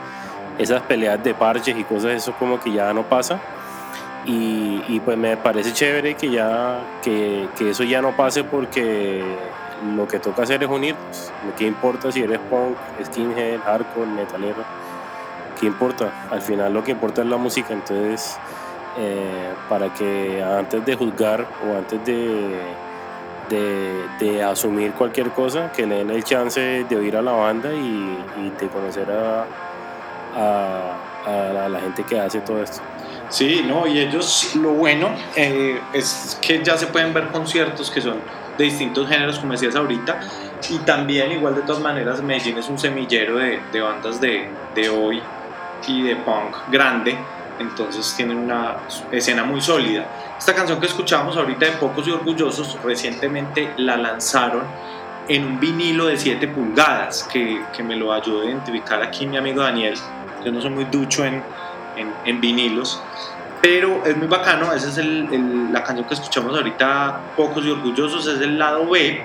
esas 0.58 0.82
peleas 0.82 1.22
de 1.22 1.34
parches 1.34 1.76
y 1.76 1.84
cosas, 1.84 2.12
eso 2.12 2.32
como 2.38 2.60
que 2.60 2.72
ya 2.72 2.92
no 2.92 3.02
pasa. 3.02 3.40
Y, 4.26 5.00
pues 5.04 5.16
me 5.16 5.36
parece 5.36 5.72
chévere 5.72 6.14
que 6.14 6.30
ya 6.30 6.78
que, 7.02 7.48
que 7.56 7.70
eso 7.70 7.84
ya 7.84 8.02
no 8.02 8.16
pase 8.16 8.44
porque 8.44 9.24
lo 9.96 10.06
que 10.06 10.18
toca 10.18 10.42
hacer 10.42 10.62
es 10.62 10.68
unirnos. 10.68 11.32
¿Qué 11.56 11.66
importa 11.66 12.12
si 12.12 12.22
eres 12.22 12.38
punk, 12.50 12.76
skinhead, 13.04 13.60
hardcore, 13.60 14.06
metalero? 14.06 14.64
¿Qué 15.58 15.66
importa? 15.66 16.26
Al 16.30 16.40
final 16.40 16.72
lo 16.72 16.82
que 16.82 16.92
importa 16.92 17.22
es 17.22 17.28
la 17.28 17.36
música. 17.36 17.72
Entonces, 17.72 18.38
eh, 18.98 19.54
para 19.68 19.92
que 19.92 20.42
antes 20.42 20.84
de 20.84 20.96
juzgar 20.96 21.46
o 21.66 21.76
antes 21.76 22.04
de, 22.04 22.60
de, 24.18 24.42
asumir 24.42 24.92
cualquier 24.92 25.30
cosa, 25.30 25.70
que 25.72 25.86
le 25.86 25.96
den 25.96 26.10
el 26.10 26.24
chance 26.24 26.84
de 26.88 26.96
oír 26.96 27.16
a 27.16 27.22
la 27.22 27.32
banda 27.32 27.72
y, 27.72 28.52
de 28.58 28.68
conocer 28.68 29.08
a, 29.10 29.44
a, 31.26 31.68
la 31.68 31.80
gente 31.80 32.02
que 32.04 32.18
hace 32.18 32.40
todo 32.40 32.62
esto. 32.62 32.80
Sí, 33.28 33.64
no, 33.66 33.86
y 33.86 34.00
ellos 34.00 34.56
lo 34.56 34.72
bueno 34.72 35.10
eh, 35.36 35.80
es 35.92 36.36
que 36.42 36.64
ya 36.64 36.76
se 36.76 36.88
pueden 36.88 37.14
ver 37.14 37.28
conciertos 37.28 37.90
que 37.90 38.00
son 38.00 38.16
de 38.56 38.64
distintos 38.64 39.08
géneros, 39.08 39.38
como 39.38 39.52
decías 39.52 39.76
ahorita, 39.76 40.20
y 40.68 40.78
también 40.78 41.32
igual 41.32 41.54
de 41.54 41.62
todas 41.62 41.82
maneras 41.82 42.22
Medellín 42.22 42.58
es 42.58 42.68
un 42.68 42.78
semillero 42.78 43.36
de, 43.36 43.60
de 43.72 43.80
bandas 43.80 44.20
de, 44.20 44.48
de 44.74 44.88
hoy 44.88 45.22
y 45.86 46.02
de 46.02 46.16
punk 46.16 46.56
grande, 46.70 47.16
entonces 47.58 48.14
tienen 48.16 48.38
una 48.38 48.76
escena 49.10 49.44
muy 49.44 49.60
sólida. 49.60 50.06
Esta 50.38 50.54
canción 50.54 50.80
que 50.80 50.86
escuchamos 50.86 51.36
ahorita 51.36 51.66
de 51.66 51.72
Pocos 51.72 52.06
y 52.08 52.10
Orgullosos, 52.10 52.78
recientemente 52.82 53.72
la 53.76 53.96
lanzaron 53.96 54.62
en 55.28 55.44
un 55.44 55.60
vinilo 55.60 56.06
de 56.06 56.16
7 56.16 56.48
pulgadas, 56.48 57.28
que, 57.30 57.62
que, 57.76 57.82
me 57.82 57.94
lo 57.94 58.12
ayudó 58.12 58.42
a 58.42 58.44
identificar 58.46 59.02
aquí 59.02 59.26
mi 59.26 59.36
amigo 59.36 59.62
Daniel. 59.62 59.94
Yo 60.44 60.50
no 60.50 60.60
soy 60.60 60.70
muy 60.70 60.84
ducho 60.86 61.24
en, 61.24 61.42
en, 61.96 62.12
en 62.24 62.40
vinilos, 62.40 63.02
pero 63.60 64.04
es 64.04 64.16
muy 64.16 64.26
bacano. 64.26 64.72
Esa 64.72 64.88
es 64.88 65.06
la 65.06 65.84
canción 65.84 66.06
que 66.06 66.14
escuchamos 66.14 66.56
ahorita, 66.56 67.20
Pocos 67.36 67.64
y 67.64 67.70
Orgullosos, 67.70 68.26
es 68.26 68.40
el 68.40 68.58
lado 68.58 68.88
B. 68.88 69.22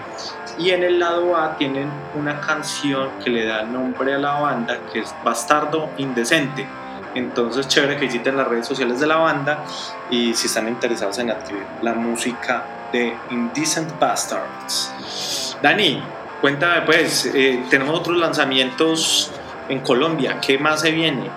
Y 0.58 0.70
en 0.70 0.84
el 0.84 1.00
lado 1.00 1.36
A 1.36 1.58
tienen 1.58 1.90
una 2.16 2.40
canción 2.40 3.10
que 3.24 3.30
le 3.30 3.46
da 3.46 3.64
nombre 3.64 4.14
a 4.14 4.18
la 4.18 4.40
banda, 4.40 4.80
que 4.92 5.00
es 5.00 5.14
Bastardo 5.24 5.90
Indecente. 5.98 6.66
Entonces, 7.14 7.68
chévere 7.68 7.96
que 7.98 8.06
visiten 8.06 8.36
las 8.36 8.48
redes 8.48 8.68
sociales 8.68 9.00
de 9.00 9.08
la 9.08 9.16
banda 9.18 9.64
y 10.10 10.34
si 10.34 10.48
están 10.48 10.68
interesados 10.68 11.18
en 11.20 11.32
adquirir 11.32 11.64
la 11.82 11.94
música 11.94 12.66
de 12.92 13.16
Indecent 13.32 13.98
Bastards. 14.00 15.58
Dani, 15.62 16.04
cuéntame 16.42 16.82
pues, 16.82 17.26
eh, 17.34 17.64
tenemos 17.70 17.98
otros 17.98 18.18
lanzamientos 18.18 19.32
en 19.70 19.80
Colombia, 19.80 20.40
¿qué 20.42 20.58
más 20.58 20.82
se 20.82 20.92
viene? 20.92 21.30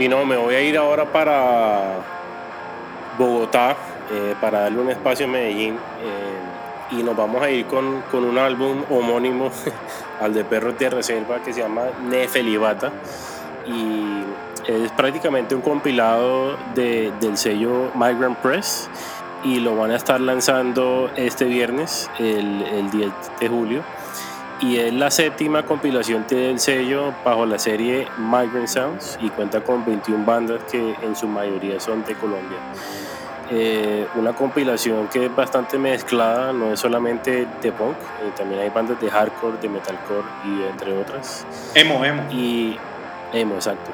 Y 0.00 0.08
no, 0.08 0.24
me 0.24 0.34
voy 0.38 0.54
a 0.54 0.62
ir 0.62 0.78
ahora 0.78 1.04
para 1.04 1.98
Bogotá, 3.18 3.76
eh, 4.10 4.34
para 4.40 4.60
darle 4.60 4.80
un 4.80 4.88
espacio 4.88 5.26
a 5.26 5.28
Medellín. 5.28 5.74
Eh, 5.74 6.96
y 6.98 7.02
nos 7.02 7.14
vamos 7.14 7.42
a 7.42 7.50
ir 7.50 7.66
con, 7.66 8.00
con 8.10 8.24
un 8.24 8.38
álbum 8.38 8.82
homónimo 8.88 9.50
al 10.22 10.32
de 10.32 10.42
Perros 10.42 10.78
de 10.78 10.88
Reserva 10.88 11.42
que 11.42 11.52
se 11.52 11.60
llama 11.60 11.82
Nefelibata. 12.08 12.90
Y 13.66 14.22
es 14.66 14.90
prácticamente 14.92 15.54
un 15.54 15.60
compilado 15.60 16.56
de, 16.74 17.12
del 17.20 17.36
sello 17.36 17.90
Migrant 17.94 18.38
Press 18.38 18.88
y 19.44 19.60
lo 19.60 19.76
van 19.76 19.90
a 19.90 19.96
estar 19.96 20.18
lanzando 20.18 21.10
este 21.14 21.44
viernes, 21.44 22.10
el, 22.18 22.62
el 22.62 22.90
10 22.90 23.12
de 23.38 23.48
julio. 23.50 23.82
Y 24.60 24.76
es 24.76 24.92
la 24.92 25.10
séptima 25.10 25.62
compilación 25.62 26.26
del 26.28 26.60
sello 26.60 27.14
bajo 27.24 27.46
la 27.46 27.58
serie 27.58 28.06
Migrant 28.18 28.68
Sounds 28.68 29.18
y 29.22 29.30
cuenta 29.30 29.62
con 29.62 29.84
21 29.86 30.24
bandas 30.26 30.62
que 30.70 30.94
en 31.02 31.16
su 31.16 31.26
mayoría 31.26 31.80
son 31.80 32.04
de 32.04 32.14
Colombia. 32.14 32.58
Eh, 33.52 34.06
una 34.14 34.32
compilación 34.32 35.08
que 35.08 35.26
es 35.26 35.34
bastante 35.34 35.76
mezclada, 35.76 36.52
no 36.52 36.72
es 36.72 36.78
solamente 36.78 37.48
de 37.60 37.72
punk, 37.72 37.96
eh, 37.96 38.30
también 38.36 38.60
hay 38.60 38.68
bandas 38.68 39.00
de 39.00 39.10
hardcore, 39.10 39.58
de 39.60 39.68
metalcore 39.68 40.26
y 40.44 40.62
entre 40.70 40.96
otras. 40.96 41.44
Emo, 41.74 42.04
emo. 42.04 42.22
Y 42.30 42.76
emo, 43.32 43.56
exacto. 43.56 43.90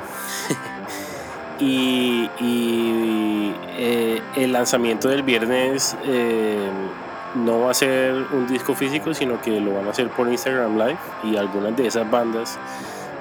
y, 1.61 2.29
y 2.39 3.55
eh, 3.79 4.21
el 4.35 4.53
lanzamiento 4.53 5.09
del 5.09 5.23
viernes 5.23 5.97
no 7.37 7.61
va 7.61 7.71
a 7.71 7.75
ser 7.75 8.15
un 8.33 8.47
disco 8.47 8.75
físico, 8.75 9.13
sino 9.13 9.41
que 9.41 9.61
lo 9.61 9.75
van 9.75 9.87
a 9.87 9.91
hacer 9.91 10.09
por 10.09 10.29
Instagram 10.29 10.77
Live 10.79 10.99
y 11.25 11.37
algunas 11.37 11.77
de 11.77 11.87
esas 11.87 12.11
bandas 12.11 12.59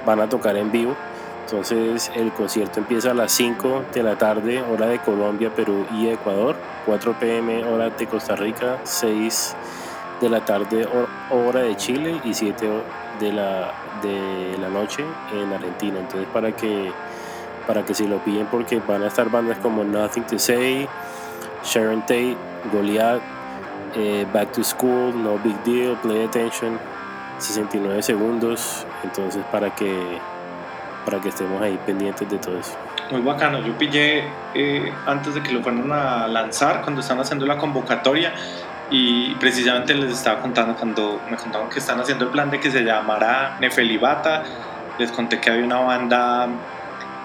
van 0.05 0.21
a 0.21 0.29
tocar 0.29 0.55
en 0.55 0.71
vivo. 0.71 0.95
Entonces 1.43 2.11
el 2.15 2.31
concierto 2.31 2.79
empieza 2.79 3.11
a 3.11 3.13
las 3.13 3.31
5 3.33 3.83
de 3.93 4.03
la 4.03 4.17
tarde, 4.17 4.61
hora 4.61 4.87
de 4.87 4.99
Colombia, 4.99 5.51
Perú 5.53 5.85
y 5.93 6.07
Ecuador, 6.07 6.55
4 6.85 7.19
pm 7.19 7.63
hora 7.65 7.89
de 7.89 8.07
Costa 8.07 8.35
Rica, 8.35 8.79
6 8.83 9.55
de 10.21 10.29
la 10.29 10.43
tarde 10.43 10.87
hora 11.29 11.59
de 11.59 11.75
Chile 11.75 12.19
y 12.23 12.33
7 12.33 12.67
de 13.19 13.33
la, 13.33 13.73
de 14.01 14.57
la 14.59 14.69
noche 14.69 15.03
en 15.33 15.53
Argentina. 15.53 15.99
Entonces 15.99 16.27
para 16.33 16.51
que, 16.51 16.91
para 17.67 17.83
que 17.83 17.93
se 17.93 18.07
lo 18.07 18.17
piden 18.19 18.47
porque 18.47 18.79
van 18.79 19.03
a 19.03 19.07
estar 19.07 19.29
bandas 19.29 19.59
como 19.59 19.83
Nothing 19.83 20.23
to 20.23 20.39
Say, 20.39 20.87
Sharon 21.63 22.01
Tate, 22.01 22.37
Goliath, 22.73 23.21
eh, 23.95 24.25
Back 24.33 24.51
to 24.53 24.63
School, 24.63 25.13
No 25.21 25.37
Big 25.39 25.57
Deal, 25.63 25.95
Play 26.01 26.25
Attention, 26.25 26.79
69 27.37 28.01
segundos. 28.01 28.85
Entonces 29.03 29.43
para 29.51 29.73
que, 29.73 30.19
para 31.05 31.19
que 31.19 31.29
estemos 31.29 31.61
ahí 31.61 31.79
pendientes 31.85 32.29
de 32.29 32.37
todo 32.37 32.59
eso. 32.59 32.75
Muy 33.11 33.21
bacano, 33.21 33.59
yo 33.59 33.77
pillé 33.77 34.23
eh, 34.55 34.91
antes 35.05 35.35
de 35.35 35.43
que 35.43 35.51
lo 35.51 35.61
fueran 35.61 35.91
a 35.91 36.27
lanzar, 36.27 36.81
cuando 36.81 37.01
están 37.01 37.19
haciendo 37.19 37.45
la 37.45 37.57
convocatoria, 37.57 38.33
y 38.89 39.33
precisamente 39.35 39.93
les 39.93 40.11
estaba 40.11 40.41
contando 40.41 40.75
cuando 40.75 41.19
me 41.29 41.37
contaron 41.37 41.69
que 41.69 41.79
están 41.79 41.99
haciendo 41.99 42.25
el 42.25 42.31
plan 42.31 42.51
de 42.51 42.59
que 42.59 42.69
se 42.69 42.83
llamará 42.83 43.57
Nefelibata, 43.59 44.43
les 44.97 45.11
conté 45.11 45.39
que 45.39 45.49
había 45.49 45.65
una 45.65 45.79
banda 45.79 46.47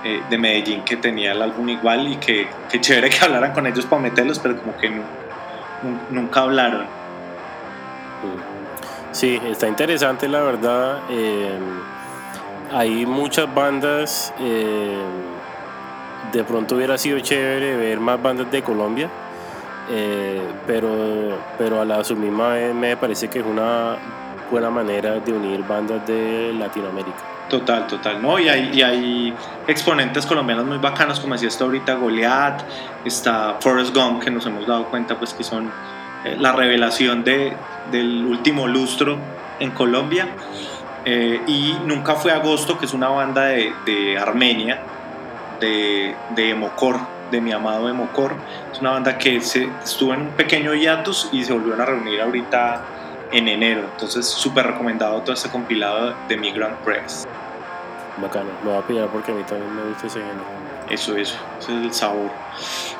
eh, 0.04 0.22
de 0.28 0.38
Medellín 0.38 0.82
que 0.82 0.96
tenía 0.96 1.32
el 1.32 1.42
álbum 1.42 1.68
igual 1.68 2.08
y 2.08 2.16
que, 2.16 2.48
que 2.70 2.80
chévere 2.80 3.10
que 3.10 3.24
hablaran 3.24 3.52
con 3.52 3.66
ellos 3.66 3.86
para 3.86 4.02
meterlos, 4.02 4.38
pero 4.38 4.56
como 4.56 4.76
que 4.76 4.90
no, 4.90 5.02
nunca 6.10 6.40
hablaron. 6.40 6.86
Sí, 9.12 9.40
está 9.44 9.68
interesante 9.68 10.28
la 10.28 10.40
verdad. 10.40 10.98
Eh, 11.10 11.58
hay 12.72 13.06
muchas 13.06 13.52
bandas. 13.52 14.32
Eh, 14.38 15.02
de 16.32 16.44
pronto 16.44 16.76
hubiera 16.76 16.96
sido 16.96 17.18
chévere 17.20 17.76
ver 17.76 17.98
más 17.98 18.22
bandas 18.22 18.50
de 18.50 18.62
Colombia. 18.62 19.10
Eh, 19.90 20.40
pero, 20.66 21.36
pero 21.58 21.80
a 21.80 21.84
la 21.84 22.04
su 22.04 22.14
misma 22.14 22.50
vez 22.50 22.74
me 22.74 22.96
parece 22.96 23.28
que 23.28 23.40
es 23.40 23.46
una 23.46 23.96
buena 24.50 24.70
manera 24.70 25.18
de 25.18 25.32
unir 25.32 25.66
bandas 25.66 26.06
de 26.06 26.52
Latinoamérica. 26.52 27.29
Total, 27.50 27.88
total, 27.88 28.22
¿no? 28.22 28.38
Y 28.38 28.48
hay, 28.48 29.34
exponentes 29.66 30.24
colombianos 30.24 30.66
muy 30.66 30.78
bacanos, 30.78 31.18
como 31.18 31.34
decía 31.34 31.48
esto 31.48 31.64
ahorita, 31.64 31.94
Goliath, 31.94 32.62
está 33.04 33.56
Forrest 33.58 33.94
Gump, 33.94 34.22
que 34.22 34.30
nos 34.30 34.46
hemos 34.46 34.68
dado 34.68 34.84
cuenta 34.84 35.18
pues 35.18 35.34
que 35.34 35.42
son 35.42 35.70
eh, 36.24 36.36
la 36.38 36.52
revelación 36.52 37.24
de, 37.24 37.52
del 37.90 38.24
último 38.24 38.68
lustro 38.68 39.18
en 39.58 39.72
Colombia. 39.72 40.28
Eh, 41.04 41.40
y 41.48 41.76
Nunca 41.84 42.14
fue 42.14 42.30
Agosto, 42.30 42.78
que 42.78 42.86
es 42.86 42.94
una 42.94 43.08
banda 43.08 43.46
de, 43.46 43.72
de 43.84 44.16
Armenia, 44.16 44.82
de, 45.58 46.14
de 46.36 46.50
Emocor, 46.50 47.00
de 47.32 47.40
mi 47.40 47.50
amado 47.50 47.88
Emocor. 47.88 48.34
Es 48.72 48.80
una 48.80 48.90
banda 48.90 49.18
que 49.18 49.40
se, 49.40 49.68
estuvo 49.82 50.14
en 50.14 50.20
un 50.20 50.28
pequeño 50.28 50.72
hiatus 50.72 51.28
y 51.32 51.42
se 51.42 51.52
volvieron 51.52 51.80
a 51.80 51.84
reunir 51.84 52.20
ahorita 52.20 52.80
en 53.32 53.48
enero. 53.48 53.82
Entonces, 53.92 54.26
súper 54.26 54.66
recomendado 54.66 55.20
todo 55.22 55.32
este 55.32 55.48
compilado 55.48 56.14
de 56.28 56.36
Migrant 56.36 56.78
Press. 56.80 57.26
Bacano, 58.20 58.50
lo 58.64 58.70
voy 58.72 58.78
a 58.82 58.86
pillar 58.86 59.08
porque 59.08 59.32
a 59.32 59.34
mí 59.34 59.42
también 59.44 59.74
me 59.74 59.82
gusta 59.84 60.06
ese 60.06 60.20
género. 60.20 60.44
Eso, 60.88 61.16
eso, 61.16 61.38
ese 61.58 61.78
es 61.78 61.84
el 61.84 61.94
sabor. 61.94 62.30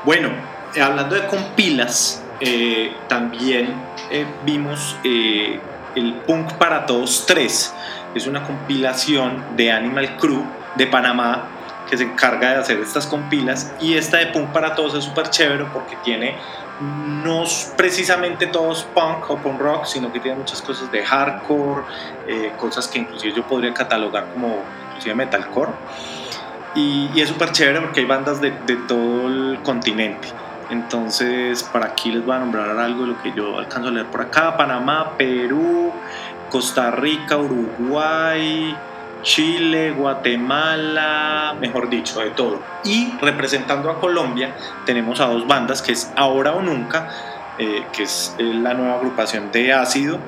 Bueno, 0.04 0.30
eh, 0.74 0.80
hablando 0.80 1.16
de 1.16 1.26
compilas, 1.26 2.22
eh, 2.40 2.94
también 3.08 3.74
eh, 4.10 4.24
vimos 4.44 4.96
eh, 5.04 5.60
el 5.94 6.14
Punk 6.14 6.54
para 6.54 6.86
Todos 6.86 7.26
3. 7.26 7.74
Es 8.14 8.26
una 8.26 8.42
compilación 8.44 9.44
de 9.56 9.70
Animal 9.70 10.16
Crew 10.16 10.42
de 10.76 10.86
Panamá 10.86 11.48
que 11.88 11.98
se 11.98 12.04
encarga 12.04 12.52
de 12.52 12.56
hacer 12.56 12.78
estas 12.78 13.06
compilas 13.06 13.72
y 13.80 13.94
esta 13.94 14.18
de 14.18 14.26
Punk 14.26 14.50
para 14.52 14.74
Todos 14.74 14.94
es 14.94 15.04
súper 15.04 15.28
chévere 15.28 15.66
porque 15.72 15.96
tiene 16.04 16.36
no 16.80 17.44
precisamente 17.76 18.46
todos 18.46 18.84
punk 18.94 19.30
o 19.30 19.36
punk 19.36 19.60
rock, 19.60 19.84
sino 19.84 20.12
que 20.12 20.20
tiene 20.20 20.38
muchas 20.38 20.62
cosas 20.62 20.90
de 20.90 21.04
hardcore, 21.04 21.82
eh, 22.26 22.52
cosas 22.56 22.88
que 22.88 23.00
inclusive 23.00 23.34
yo 23.34 23.42
podría 23.46 23.74
catalogar 23.74 24.26
como 24.32 24.62
inclusive 24.88 25.14
metalcore. 25.14 25.72
Y, 26.74 27.20
es 27.20 27.28
súper 27.28 27.52
chévere 27.52 27.80
porque 27.80 28.00
hay 28.00 28.06
bandas 28.06 28.40
de, 28.40 28.52
de, 28.66 28.76
todo 28.76 29.26
el 29.26 29.58
continente. 29.62 30.28
Entonces, 30.70 31.64
para 31.64 31.86
aquí 31.86 32.12
les 32.12 32.24
voy 32.24 32.36
a 32.36 32.38
nombrar 32.38 32.78
algo 32.78 33.02
de 33.02 33.08
lo 33.08 33.22
que 33.22 33.32
yo 33.32 33.58
alcanzo 33.58 33.88
a 33.88 33.92
leer 33.92 34.06
por 34.06 34.20
acá. 34.20 34.56
Panamá, 34.56 35.16
Perú, 35.18 35.92
Costa 36.48 36.92
Rica, 36.92 37.36
Uruguay, 37.36 38.76
Chile, 39.22 39.92
Guatemala, 39.92 41.54
mejor 41.60 41.88
dicho, 41.88 42.20
de 42.20 42.30
todo. 42.30 42.60
Y 42.84 43.12
representando 43.20 43.90
a 43.90 44.00
Colombia 44.00 44.54
tenemos 44.86 45.20
a 45.20 45.26
dos 45.26 45.46
bandas, 45.46 45.82
que 45.82 45.92
es 45.92 46.12
Ahora 46.16 46.52
o 46.52 46.62
Nunca, 46.62 47.08
eh, 47.58 47.84
que 47.92 48.04
es 48.04 48.34
la 48.38 48.74
nueva 48.74 48.94
agrupación 48.94 49.52
de 49.52 49.72
ácido, 49.72 50.18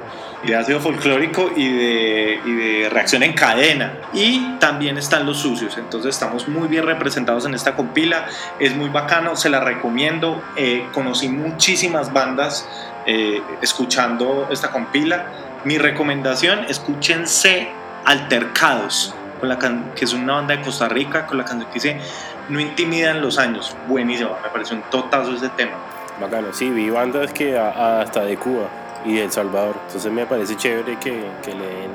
de 0.44 0.56
ácido 0.56 0.80
folclórico 0.80 1.50
y 1.54 1.68
de, 1.68 2.40
y 2.44 2.52
de, 2.52 2.88
reacción 2.90 3.22
en 3.22 3.32
cadena. 3.32 3.94
Y 4.12 4.56
también 4.58 4.98
están 4.98 5.24
los 5.24 5.38
sucios, 5.38 5.78
entonces 5.78 6.14
estamos 6.14 6.48
muy 6.48 6.68
bien 6.68 6.84
representados 6.84 7.46
en 7.46 7.54
esta 7.54 7.74
compila, 7.74 8.26
es 8.58 8.76
muy 8.76 8.90
bacano, 8.90 9.36
se 9.36 9.48
la 9.48 9.60
recomiendo. 9.60 10.42
Eh, 10.56 10.86
conocí 10.92 11.28
muchísimas 11.28 12.12
bandas 12.12 12.68
eh, 13.06 13.40
escuchando 13.62 14.48
esta 14.50 14.70
compila. 14.70 15.26
Mi 15.64 15.78
recomendación, 15.78 16.66
escúchense 16.68 17.70
Altercados, 18.04 19.14
con 19.40 19.48
la 19.48 19.58
que 19.58 20.04
es 20.04 20.12
una 20.12 20.34
banda 20.34 20.56
de 20.56 20.62
Costa 20.62 20.88
Rica, 20.88 21.26
con 21.26 21.38
la 21.38 21.44
canción 21.44 21.68
que 21.68 21.74
dice 21.74 22.00
No 22.48 22.60
intimidan 22.60 23.20
los 23.20 23.38
años. 23.38 23.76
Buenísimo, 23.88 24.36
me 24.42 24.48
pareció 24.48 24.76
un 24.76 24.82
totazo 24.82 25.34
ese 25.34 25.48
tema. 25.50 25.72
Bacano, 26.20 26.52
sí, 26.52 26.70
vi 26.70 26.90
bandas 26.90 27.32
que 27.32 27.58
hasta 27.58 28.22
de 28.22 28.36
Cuba. 28.36 28.68
y 29.04 29.18
El 29.18 29.32
Salvador. 29.32 29.74
Entonces 29.86 30.12
me 30.12 30.26
parece 30.26 30.56
chévere 30.56 30.96
que, 30.98 31.24
que 31.42 31.54
le 31.54 31.66
den 31.66 31.90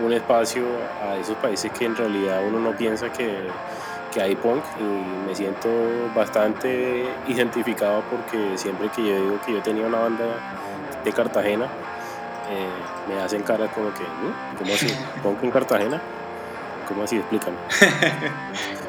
un 0.00 0.12
espacio 0.12 0.62
a 1.02 1.16
esos 1.16 1.36
países 1.36 1.70
que 1.72 1.84
en 1.84 1.96
realidad 1.96 2.40
uno 2.46 2.60
no 2.60 2.70
piensa 2.72 3.12
que, 3.12 3.48
que 4.12 4.22
hay 4.22 4.36
punk 4.36 4.62
y 4.78 5.28
me 5.28 5.34
siento 5.34 5.68
bastante 6.14 7.04
identificado 7.26 8.02
porque 8.10 8.56
siempre 8.56 8.88
que 8.90 9.02
yo 9.02 9.14
digo 9.16 9.38
que 9.44 9.52
yo 9.54 9.62
tenía 9.62 9.86
una 9.86 9.98
banda 9.98 10.24
de 11.04 11.12
Cartagena, 11.12 11.66
eh, 12.50 12.68
me 13.08 13.20
hacen 13.20 13.42
cara 13.42 13.68
como 13.68 13.92
que, 13.92 14.04
¿cómo 14.58 14.74
así? 14.74 14.86
¿Punk 15.22 15.42
en 15.42 15.50
Cartagena? 15.50 16.00
¿Cómo 16.86 17.02
así? 17.02 17.16
Explícame. 17.16 17.56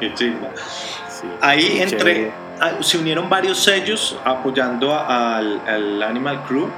Qué. 0.00 0.34
Ahí 1.40 1.80
entre, 1.80 2.32
se 2.80 2.98
unieron 2.98 3.28
varios 3.28 3.62
sellos 3.62 4.18
apoyando 4.24 4.94
al, 4.98 5.60
al 5.66 6.02
Animal 6.02 6.42
Crew 6.44 6.68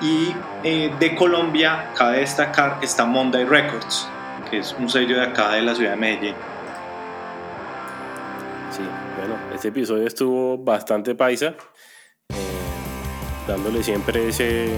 y 0.00 0.34
eh, 0.62 0.92
de 0.98 1.14
Colombia 1.14 1.90
cabe 1.96 2.20
destacar 2.20 2.80
que 2.80 2.86
está 2.86 3.04
Monday 3.04 3.44
Records, 3.44 4.08
que 4.50 4.58
es 4.58 4.74
un 4.78 4.88
sello 4.88 5.16
de 5.16 5.22
acá 5.22 5.52
de 5.52 5.62
la 5.62 5.74
ciudad 5.74 5.92
de 5.92 5.96
Medellín. 5.96 6.34
Sí, 8.70 8.82
bueno, 9.16 9.36
este 9.54 9.68
episodio 9.68 10.06
estuvo 10.06 10.58
bastante 10.58 11.14
paisa, 11.14 11.54
eh, 12.28 12.34
dándole 13.46 13.82
siempre 13.82 14.28
ese, 14.28 14.68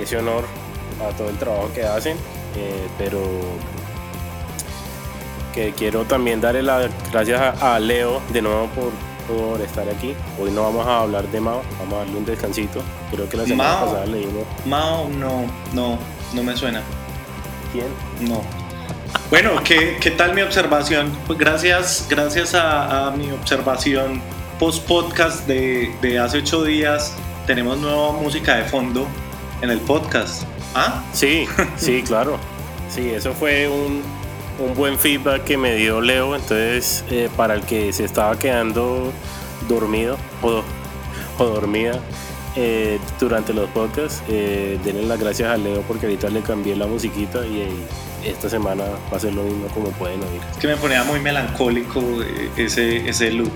ese 0.00 0.16
honor 0.16 0.44
a 1.06 1.16
todo 1.16 1.28
el 1.28 1.36
trabajo 1.36 1.70
que 1.74 1.84
hacen, 1.84 2.16
eh, 2.56 2.86
pero 2.98 3.20
que 5.54 5.72
quiero 5.72 6.04
también 6.04 6.40
darle 6.40 6.62
las 6.62 6.90
gracias 7.10 7.62
a 7.62 7.78
Leo 7.78 8.20
de 8.32 8.42
nuevo 8.42 8.66
por 8.68 8.92
por 9.26 9.60
estar 9.60 9.88
aquí. 9.88 10.14
Hoy 10.40 10.50
no 10.50 10.62
vamos 10.62 10.86
a 10.86 11.00
hablar 11.00 11.28
de 11.28 11.40
Mao, 11.40 11.62
vamos 11.78 11.94
a 11.94 11.98
darle 11.98 12.16
un 12.16 12.24
descansito. 12.24 12.80
Creo 13.10 13.28
que 13.28 13.36
la 13.36 13.44
semana 13.44 13.80
pasada 13.80 14.06
leímos. 14.06 14.44
Mao 14.64 15.08
no, 15.08 15.44
no, 15.72 15.98
no 16.32 16.42
me 16.42 16.56
suena. 16.56 16.82
¿Quién? 17.72 17.86
No. 18.20 18.42
Bueno, 19.30 19.50
¿qué, 19.64 19.96
qué 20.00 20.12
tal 20.12 20.34
mi 20.34 20.42
observación? 20.42 21.10
Pues 21.26 21.38
gracias, 21.38 22.06
gracias 22.08 22.54
a, 22.54 23.12
mi 23.16 23.30
observación 23.32 24.22
post 24.58 24.86
podcast 24.86 25.46
de, 25.46 25.94
de 26.00 26.18
hace 26.18 26.38
ocho 26.38 26.62
días, 26.64 27.14
tenemos 27.46 27.78
nueva 27.78 28.12
música 28.12 28.56
de 28.56 28.64
fondo 28.64 29.06
en 29.62 29.70
el 29.70 29.80
podcast. 29.80 30.44
¿Ah? 30.74 31.02
Sí, 31.12 31.46
sí, 31.76 32.02
claro. 32.02 32.38
Sí, 32.90 33.10
eso 33.10 33.32
fue 33.32 33.68
un, 33.68 34.02
un 34.58 34.74
buen 34.74 34.98
feedback 34.98 35.44
que 35.44 35.56
me 35.56 35.74
dio 35.74 36.00
Leo. 36.00 36.34
Entonces, 36.34 37.04
eh, 37.10 37.28
para 37.36 37.54
el 37.54 37.62
que 37.62 37.92
se 37.92 38.04
estaba 38.04 38.38
quedando 38.38 39.12
dormido 39.68 40.16
o, 40.42 40.62
o 41.38 41.44
dormida 41.44 42.00
eh, 42.54 42.98
durante 43.18 43.52
los 43.52 43.68
podcasts, 43.70 44.22
eh, 44.28 44.78
denle 44.84 45.02
las 45.02 45.18
gracias 45.18 45.50
a 45.50 45.56
Leo 45.56 45.82
porque 45.82 46.06
ahorita 46.06 46.28
le 46.30 46.40
cambié 46.40 46.76
la 46.76 46.86
musiquita 46.86 47.44
y 47.46 47.68
esta 48.24 48.48
semana 48.48 48.84
va 49.12 49.16
a 49.16 49.20
ser 49.20 49.34
lo 49.34 49.42
mismo 49.42 49.66
como 49.68 49.88
pueden 49.90 50.20
oír. 50.20 50.40
Es 50.52 50.58
que 50.58 50.68
me 50.68 50.76
ponía 50.76 51.04
muy 51.04 51.20
melancólico 51.20 52.02
ese, 52.56 53.08
ese 53.08 53.30
look. 53.30 53.52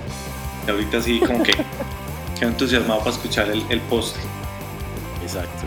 Y 0.67 0.71
ahorita 0.71 1.01
sí, 1.01 1.19
como 1.19 1.43
que 1.43 1.53
quedo 2.39 2.49
entusiasmado 2.49 2.99
para 2.99 3.11
escuchar 3.11 3.49
el, 3.49 3.63
el 3.69 3.79
post. 3.81 4.17
Exacto. 5.23 5.65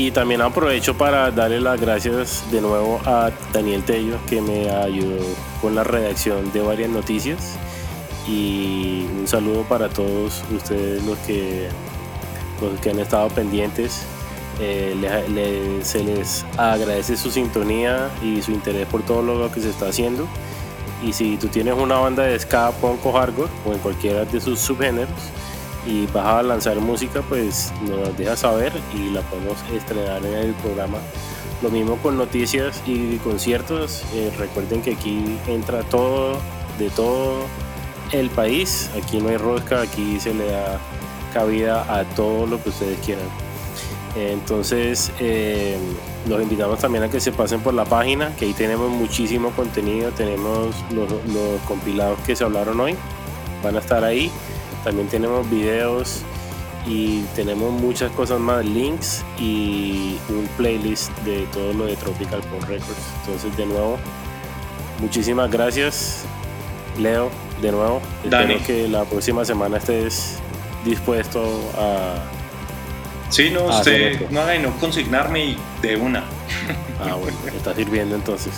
Y 0.00 0.12
también 0.12 0.40
aprovecho 0.40 0.96
para 0.96 1.30
darle 1.30 1.60
las 1.60 1.78
gracias 1.78 2.42
de 2.50 2.62
nuevo 2.62 3.02
a 3.04 3.30
Daniel 3.52 3.82
Tello, 3.82 4.16
que 4.26 4.40
me 4.40 4.70
ayudó 4.70 5.22
con 5.60 5.74
la 5.74 5.84
redacción 5.84 6.50
de 6.52 6.62
varias 6.62 6.88
noticias. 6.88 7.58
Y 8.26 9.04
un 9.18 9.28
saludo 9.28 9.62
para 9.64 9.90
todos 9.90 10.42
ustedes 10.56 11.04
los 11.04 11.18
que, 11.18 11.68
los 12.62 12.80
que 12.80 12.88
han 12.88 12.98
estado 12.98 13.28
pendientes. 13.28 14.06
Eh, 14.58 15.80
se 15.82 16.02
les 16.02 16.46
agradece 16.56 17.18
su 17.18 17.30
sintonía 17.30 18.08
y 18.22 18.40
su 18.40 18.52
interés 18.52 18.86
por 18.86 19.02
todo 19.02 19.20
lo 19.20 19.52
que 19.52 19.60
se 19.60 19.68
está 19.68 19.88
haciendo. 19.88 20.26
Y 21.04 21.12
si 21.12 21.36
tú 21.36 21.48
tienes 21.48 21.74
una 21.74 21.98
banda 21.98 22.22
de 22.22 22.38
ska, 22.38 22.70
punk 22.70 23.04
o 23.04 23.12
hardcore 23.12 23.50
o 23.66 23.74
en 23.74 23.78
cualquiera 23.80 24.24
de 24.24 24.40
sus 24.40 24.60
subgéneros, 24.60 25.10
y 25.86 26.06
vas 26.06 26.26
a 26.26 26.42
lanzar 26.42 26.76
música, 26.80 27.22
pues 27.28 27.72
nos 27.82 28.16
deja 28.16 28.36
saber 28.36 28.72
y 28.94 29.10
la 29.10 29.22
podemos 29.22 29.56
estrenar 29.72 30.24
en 30.24 30.34
el 30.34 30.52
programa. 30.54 30.98
Lo 31.62 31.70
mismo 31.70 31.96
con 31.96 32.16
noticias 32.16 32.82
y 32.86 33.16
conciertos. 33.18 34.02
Eh, 34.14 34.32
recuerden 34.38 34.80
que 34.82 34.92
aquí 34.94 35.38
entra 35.46 35.82
todo, 35.82 36.38
de 36.78 36.88
todo 36.90 37.42
el 38.12 38.30
país. 38.30 38.90
Aquí 38.96 39.18
no 39.18 39.28
hay 39.28 39.36
rosca, 39.36 39.82
aquí 39.82 40.18
se 40.20 40.32
le 40.32 40.46
da 40.46 40.78
cabida 41.34 41.82
a 41.94 42.04
todo 42.04 42.46
lo 42.46 42.62
que 42.62 42.70
ustedes 42.70 42.98
quieran. 43.04 43.28
Entonces, 44.16 45.12
eh, 45.20 45.78
los 46.28 46.42
invitamos 46.42 46.80
también 46.80 47.04
a 47.04 47.10
que 47.10 47.20
se 47.20 47.30
pasen 47.30 47.60
por 47.60 47.74
la 47.74 47.84
página, 47.84 48.34
que 48.36 48.46
ahí 48.46 48.54
tenemos 48.54 48.90
muchísimo 48.90 49.50
contenido. 49.50 50.10
Tenemos 50.12 50.74
los 50.90 51.60
compilados 51.68 52.18
que 52.20 52.34
se 52.34 52.44
hablaron 52.44 52.80
hoy, 52.80 52.96
van 53.62 53.76
a 53.76 53.80
estar 53.80 54.02
ahí. 54.02 54.30
También 54.84 55.08
tenemos 55.08 55.48
videos 55.50 56.22
y 56.86 57.22
tenemos 57.36 57.72
muchas 57.72 58.10
cosas 58.12 58.40
más, 58.40 58.64
links 58.64 59.22
y 59.38 60.16
un 60.28 60.48
playlist 60.56 61.10
de 61.20 61.42
todo 61.52 61.72
lo 61.72 61.86
de 61.86 61.96
Tropical 61.96 62.40
Pop 62.42 62.62
Records. 62.62 63.12
Entonces, 63.20 63.56
de 63.56 63.66
nuevo, 63.66 63.98
muchísimas 65.00 65.50
gracias, 65.50 66.24
Leo, 66.98 67.30
de 67.60 67.72
nuevo. 67.72 68.00
Espero 68.24 68.64
que 68.64 68.88
la 68.88 69.04
próxima 69.04 69.44
semana 69.44 69.76
estés 69.76 70.38
dispuesto 70.84 71.42
a. 71.76 72.14
Sí, 73.28 73.50
no, 73.50 73.64
usted 73.66 74.28
no 74.30 74.40
haga 74.40 74.56
y 74.56 74.58
no 74.60 74.72
consignarme 74.78 75.44
y 75.44 75.56
de 75.82 75.96
una. 75.96 76.24
Ah, 77.00 77.14
bueno, 77.14 77.36
está 77.56 77.74
sirviendo 77.74 78.14
entonces. 78.14 78.52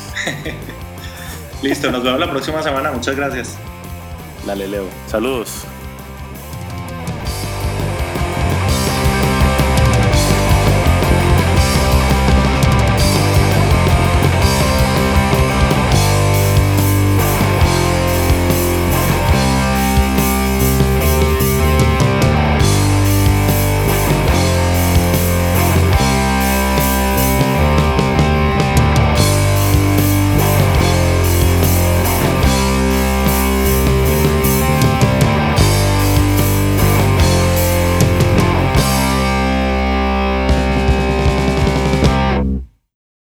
Listo, 1.63 1.93
nos 1.93 2.03
vemos 2.03 2.19
la 2.19 2.31
próxima 2.31 2.63
semana. 2.63 2.91
Muchas 2.91 3.15
gracias. 3.15 3.57
Dale, 4.47 4.67
Leo. 4.67 4.87
Saludos. 5.07 5.65